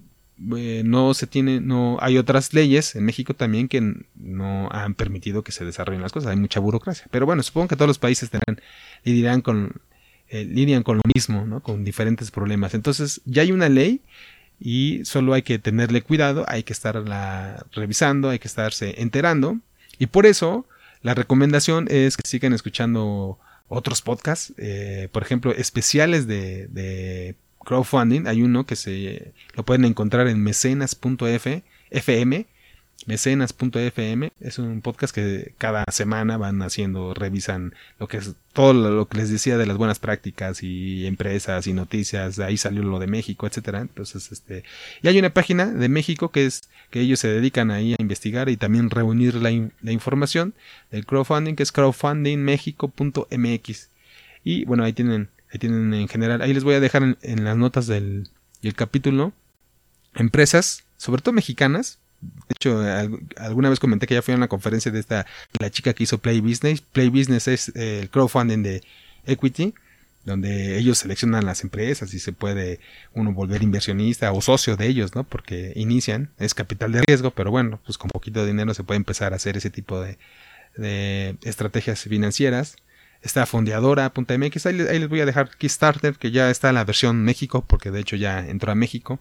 eh, 0.57 0.83
no 0.85 1.13
se 1.13 1.27
tiene, 1.27 1.61
no 1.61 1.97
hay 2.01 2.17
otras 2.17 2.53
leyes 2.53 2.95
en 2.95 3.05
México 3.05 3.33
también 3.33 3.69
que 3.69 3.81
no 4.15 4.69
han 4.69 4.93
permitido 4.93 5.43
que 5.43 5.51
se 5.51 5.65
desarrollen 5.65 6.01
las 6.01 6.11
cosas. 6.11 6.29
Hay 6.29 6.37
mucha 6.37 6.59
burocracia. 6.59 7.07
Pero 7.09 7.25
bueno, 7.25 7.41
supongo 7.41 7.69
que 7.69 7.75
todos 7.75 7.87
los 7.87 7.99
países 7.99 8.29
tendrán, 8.29 8.61
lidiarán 9.03 9.41
con, 9.41 9.81
eh, 10.35 10.45
lidian 10.45 10.83
con 10.83 10.97
lo 10.97 11.03
mismo. 11.13 11.61
Con 11.61 11.83
diferentes 11.83 12.31
problemas. 12.31 12.73
Entonces, 12.73 13.21
ya 13.25 13.41
hay 13.41 13.51
una 13.51 13.69
ley 13.69 14.01
y 14.59 15.03
solo 15.05 15.33
hay 15.33 15.41
que 15.41 15.59
tenerle 15.59 16.01
cuidado, 16.01 16.45
hay 16.47 16.63
que 16.63 16.73
estarla 16.73 17.65
revisando, 17.73 18.29
hay 18.29 18.39
que 18.39 18.47
estarse 18.47 19.01
enterando. 19.01 19.59
Y 19.97 20.07
por 20.07 20.25
eso, 20.25 20.65
la 21.01 21.13
recomendación 21.13 21.87
es 21.89 22.17
que 22.17 22.27
sigan 22.27 22.53
escuchando 22.53 23.39
otros 23.67 24.01
podcasts, 24.01 24.53
eh, 24.57 25.09
por 25.11 25.23
ejemplo, 25.23 25.51
especiales 25.51 26.27
de, 26.27 26.67
de 26.67 27.35
crowdfunding. 27.63 28.27
Hay 28.27 28.41
uno 28.41 28.65
que 28.65 28.75
se 28.75 29.33
lo 29.55 29.63
pueden 29.63 29.85
encontrar 29.85 30.27
en 30.27 30.41
mecenas.fm, 30.41 31.65
mecenas.fm. 33.05 34.31
Es 34.39 34.59
un 34.59 34.81
podcast 34.81 35.13
que 35.13 35.53
cada 35.57 35.83
semana 35.91 36.37
van 36.37 36.61
haciendo, 36.61 37.13
revisan 37.13 37.73
lo 37.99 38.07
que 38.07 38.15
es 38.17 38.35
todo 38.53 38.73
lo 38.73 39.07
que 39.07 39.17
les 39.17 39.29
decía 39.29 39.57
de 39.57 39.65
las 39.65 39.75
buenas 39.77 39.99
prácticas 39.99 40.63
y 40.63 41.05
empresas 41.05 41.67
y 41.67 41.73
noticias. 41.73 42.37
De 42.37 42.45
ahí 42.45 42.57
salió 42.57 42.83
lo 42.83 42.99
de 42.99 43.07
México, 43.07 43.47
etcétera. 43.47 43.81
Entonces, 43.81 44.31
este, 44.31 44.63
y 45.01 45.07
hay 45.07 45.19
una 45.19 45.31
página 45.31 45.65
de 45.67 45.89
México 45.89 46.31
que 46.31 46.45
es 46.45 46.69
que 46.89 47.01
ellos 47.01 47.19
se 47.19 47.27
dedican 47.27 47.71
ahí 47.71 47.93
a 47.93 47.97
investigar 47.99 48.49
y 48.49 48.57
también 48.57 48.89
reunir 48.89 49.35
la, 49.35 49.51
información 49.91 50.53
del 50.91 51.05
crowdfunding, 51.05 51.55
que 51.55 51.63
es 51.63 51.71
crowdfundingmexico.mx. 51.71 53.89
Y 54.43 54.65
bueno, 54.65 54.83
ahí 54.83 54.93
tienen 54.93 55.29
tienen 55.59 55.93
en 55.93 56.07
general. 56.07 56.41
Ahí 56.41 56.53
les 56.53 56.63
voy 56.63 56.75
a 56.75 56.79
dejar 56.79 57.17
en, 57.21 57.43
las 57.43 57.55
notas 57.55 57.87
del 57.87 58.29
capítulo 58.75 59.33
empresas, 60.15 60.83
sobre 60.97 61.21
todo 61.21 61.33
mexicanas. 61.33 61.99
De 62.47 62.53
hecho, 62.55 62.81
alguna 63.37 63.69
vez 63.69 63.79
comenté 63.79 64.07
que 64.07 64.15
ya 64.15 64.21
fui 64.21 64.33
a 64.33 64.37
una 64.37 64.47
conferencia 64.47 64.91
de 64.91 64.99
esta, 64.99 65.25
la 65.59 65.69
chica 65.69 65.93
que 65.93 66.03
hizo 66.03 66.17
Play 66.17 66.41
Business. 66.41 66.81
Play 66.81 67.09
Business 67.09 67.47
es 67.47 67.69
eh, 67.75 67.99
el 68.01 68.09
crowdfunding 68.09 68.63
de 68.63 68.83
Equity, 69.25 69.73
donde 70.23 70.77
ellos 70.77 70.97
seleccionan 70.99 71.45
las 71.45 71.63
empresas 71.63 72.13
y 72.13 72.19
se 72.19 72.33
puede 72.33 72.79
uno 73.13 73.33
volver 73.33 73.63
inversionista 73.63 74.31
o 74.31 74.41
socio 74.41 74.75
de 74.75 74.87
ellos, 74.87 75.15
¿no? 75.15 75.23
Porque 75.23 75.73
inician, 75.75 76.31
es 76.39 76.53
capital 76.53 76.91
de 76.91 77.03
riesgo, 77.07 77.31
pero 77.31 77.51
bueno, 77.51 77.79
pues 77.85 77.97
con 77.97 78.09
poquito 78.09 78.41
de 78.41 78.47
dinero 78.47 78.73
se 78.73 78.83
puede 78.83 78.97
empezar 78.97 79.33
a 79.33 79.37
hacer 79.37 79.57
ese 79.57 79.69
tipo 79.69 80.01
de, 80.01 80.17
estrategias 81.43 82.01
financieras 82.01 82.75
está 83.21 83.45
fondeadora.mx. 83.45 84.65
Ahí, 84.65 84.81
ahí 84.81 84.99
les 84.99 85.09
voy 85.09 85.21
a 85.21 85.25
dejar 85.25 85.49
Kickstarter, 85.49 86.15
que 86.15 86.31
ya 86.31 86.51
está 86.51 86.69
en 86.69 86.75
la 86.75 86.83
versión 86.83 87.23
México, 87.23 87.63
porque 87.65 87.89
de 87.89 88.01
hecho 88.01 88.15
ya 88.17 88.45
entró 88.45 88.71
a 88.71 88.75
México. 88.75 89.19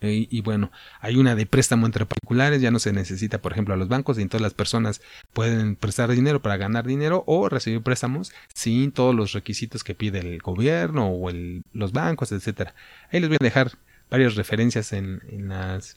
Y, 0.00 0.40
bueno, 0.42 0.70
hay 1.00 1.16
una 1.16 1.34
de 1.34 1.46
préstamo 1.46 1.86
entre 1.86 2.04
particulares, 2.06 2.60
ya 2.60 2.70
no 2.70 2.78
se 2.78 2.92
necesita, 2.92 3.40
por 3.40 3.52
ejemplo, 3.52 3.74
a 3.74 3.76
los 3.76 3.88
bancos, 3.88 4.18
y 4.18 4.22
entonces 4.22 4.42
las 4.42 4.54
personas 4.54 5.00
pueden 5.32 5.74
prestar 5.74 6.10
dinero 6.10 6.42
para 6.42 6.56
ganar 6.56 6.86
dinero 6.86 7.24
o 7.26 7.48
recibir 7.48 7.82
préstamos 7.82 8.32
sin 8.52 8.92
todos 8.92 9.14
los 9.14 9.32
requisitos 9.32 9.82
que 9.82 9.94
pide 9.94 10.18
el 10.20 10.38
gobierno 10.38 11.10
o 11.10 11.30
los 11.72 11.92
bancos, 11.92 12.30
etcétera. 12.32 12.74
Ahí 13.10 13.20
les 13.20 13.28
voy 13.28 13.38
a 13.40 13.44
dejar 13.44 13.72
varias 14.10 14.36
referencias 14.36 14.92
en, 14.92 15.22
en 15.28 15.48
las 15.48 15.96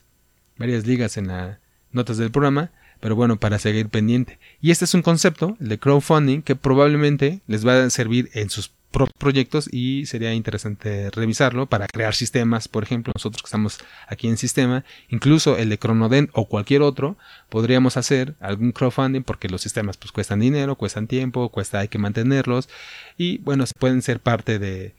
varias 0.58 0.86
ligas 0.86 1.18
en 1.18 1.28
las 1.28 1.58
notas 1.92 2.18
del 2.18 2.32
programa 2.32 2.72
pero 3.00 3.16
bueno, 3.16 3.40
para 3.40 3.60
seguir 3.60 3.90
pendiente. 3.90 4.40
Y 4.62 4.72
este 4.72 4.86
es 4.86 4.94
un 4.94 5.02
concepto, 5.02 5.58
el 5.60 5.70
de 5.70 5.80
crowdfunding, 5.80 6.42
que 6.42 6.56
probablemente 6.56 7.42
les 7.48 7.66
va 7.66 7.84
a 7.84 7.90
servir 7.90 8.30
en 8.34 8.50
sus 8.50 8.72
proyectos 9.18 9.70
y 9.72 10.06
sería 10.06 10.34
interesante 10.34 11.10
revisarlo 11.12 11.68
para 11.68 11.88
crear 11.88 12.16
sistemas, 12.16 12.68
por 12.68 12.84
ejemplo, 12.84 13.14
nosotros 13.16 13.42
que 13.42 13.48
estamos 13.48 13.80
aquí 14.08 14.28
en 14.28 14.38
sistema, 14.38 14.84
incluso 15.10 15.58
el 15.58 15.70
de 15.70 15.78
Cronodent 15.78 16.30
o 16.34 16.48
cualquier 16.48 16.82
otro, 16.82 17.18
podríamos 17.50 17.98
hacer 17.98 18.36
algún 18.40 18.72
crowdfunding 18.72 19.22
porque 19.22 19.50
los 19.50 19.62
sistemas 19.62 19.98
pues 19.98 20.12
cuestan 20.12 20.40
dinero, 20.40 20.76
cuestan 20.76 21.08
tiempo, 21.08 21.50
cuesta 21.50 21.80
hay 21.80 21.88
que 21.88 21.98
mantenerlos. 21.98 22.70
Y 23.18 23.38
bueno, 23.40 23.66
pueden 23.78 24.02
ser 24.02 24.20
parte 24.20 24.60
de 24.60 24.96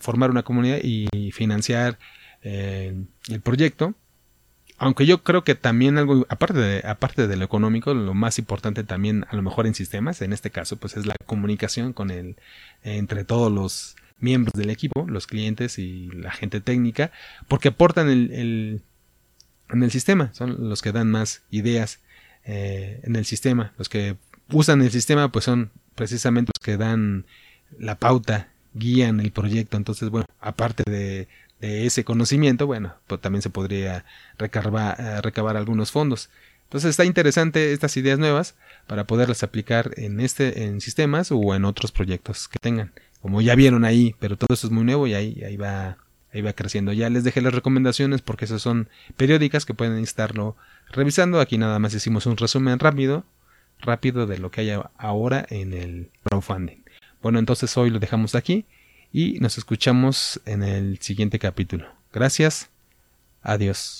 formar 0.00 0.30
una 0.30 0.42
comunidad 0.42 0.78
y 0.82 1.32
financiar 1.32 1.98
eh, 2.42 2.94
el 3.28 3.40
proyecto 3.40 3.94
aunque 4.78 5.06
yo 5.06 5.22
creo 5.22 5.42
que 5.42 5.54
también 5.54 5.96
algo, 5.96 6.26
aparte 6.28 6.58
de, 6.58 6.86
aparte 6.86 7.26
de 7.26 7.36
lo 7.36 7.44
económico, 7.44 7.94
lo 7.94 8.14
más 8.14 8.38
importante 8.38 8.84
también, 8.84 9.24
a 9.30 9.36
lo 9.36 9.42
mejor 9.42 9.66
en 9.66 9.74
sistemas, 9.74 10.20
en 10.20 10.32
este 10.32 10.50
caso, 10.50 10.76
pues 10.76 10.96
es 10.96 11.06
la 11.06 11.14
comunicación 11.24 11.92
con 11.92 12.10
el, 12.10 12.36
entre 12.82 13.24
todos 13.24 13.50
los 13.50 13.96
miembros 14.18 14.54
del 14.54 14.70
equipo, 14.70 15.06
los 15.08 15.26
clientes 15.26 15.78
y 15.78 16.08
la 16.08 16.30
gente 16.30 16.60
técnica, 16.60 17.10
porque 17.48 17.68
aportan 17.68 18.08
el, 18.10 18.82
en 19.70 19.82
el 19.82 19.90
sistema, 19.90 20.32
son 20.34 20.68
los 20.68 20.82
que 20.82 20.92
dan 20.92 21.10
más 21.10 21.42
ideas 21.50 22.00
eh, 22.44 23.00
en 23.02 23.16
el 23.16 23.24
sistema, 23.24 23.72
los 23.78 23.88
que 23.88 24.16
usan 24.52 24.82
el 24.82 24.90
sistema, 24.90 25.32
pues 25.32 25.44
son 25.46 25.70
precisamente 25.94 26.52
los 26.54 26.64
que 26.64 26.76
dan 26.76 27.24
la 27.78 27.96
pauta, 27.96 28.48
guían 28.74 29.20
el 29.20 29.32
proyecto, 29.32 29.78
entonces, 29.78 30.10
bueno, 30.10 30.26
aparte 30.40 30.82
de 30.88 31.28
de 31.60 31.86
ese 31.86 32.04
conocimiento, 32.04 32.66
bueno, 32.66 32.94
pues 33.06 33.20
también 33.20 33.42
se 33.42 33.50
podría 33.50 34.04
recabar, 34.38 34.96
eh, 35.00 35.20
recabar 35.22 35.56
algunos 35.56 35.90
fondos. 35.90 36.30
Entonces 36.64 36.90
está 36.90 37.04
interesante 37.04 37.72
estas 37.72 37.96
ideas 37.96 38.18
nuevas 38.18 38.56
para 38.86 39.06
poderlas 39.06 39.42
aplicar 39.42 39.92
en 39.96 40.20
este 40.20 40.64
en 40.64 40.80
sistemas 40.80 41.30
o 41.30 41.54
en 41.54 41.64
otros 41.64 41.92
proyectos 41.92 42.48
que 42.48 42.58
tengan. 42.58 42.92
Como 43.22 43.40
ya 43.40 43.54
vieron 43.54 43.84
ahí, 43.84 44.14
pero 44.18 44.36
todo 44.36 44.52
eso 44.52 44.66
es 44.66 44.72
muy 44.72 44.84
nuevo 44.84 45.06
y 45.06 45.14
ahí, 45.14 45.42
ahí 45.44 45.56
va 45.56 45.98
ahí 46.32 46.42
va 46.42 46.52
creciendo. 46.52 46.92
Ya 46.92 47.08
les 47.08 47.24
dejé 47.24 47.40
las 47.40 47.54
recomendaciones 47.54 48.20
porque 48.20 48.44
esas 48.44 48.62
son 48.62 48.88
periódicas 49.16 49.64
que 49.64 49.74
pueden 49.74 49.98
estarlo 49.98 50.56
revisando. 50.90 51.40
Aquí 51.40 51.56
nada 51.56 51.78
más 51.78 51.94
hicimos 51.94 52.26
un 52.26 52.36
resumen 52.36 52.78
rápido, 52.78 53.24
rápido 53.80 54.26
de 54.26 54.38
lo 54.38 54.50
que 54.50 54.62
hay 54.62 54.80
ahora 54.98 55.46
en 55.50 55.72
el 55.72 56.10
crowdfunding. 56.24 56.82
Bueno, 57.22 57.38
entonces 57.38 57.76
hoy 57.76 57.90
lo 57.90 58.00
dejamos 58.00 58.34
aquí 58.34 58.66
y 59.16 59.40
nos 59.40 59.56
escuchamos 59.56 60.42
en 60.44 60.62
el 60.62 60.98
siguiente 61.00 61.38
capítulo. 61.38 61.86
Gracias. 62.12 62.68
Adiós. 63.40 63.94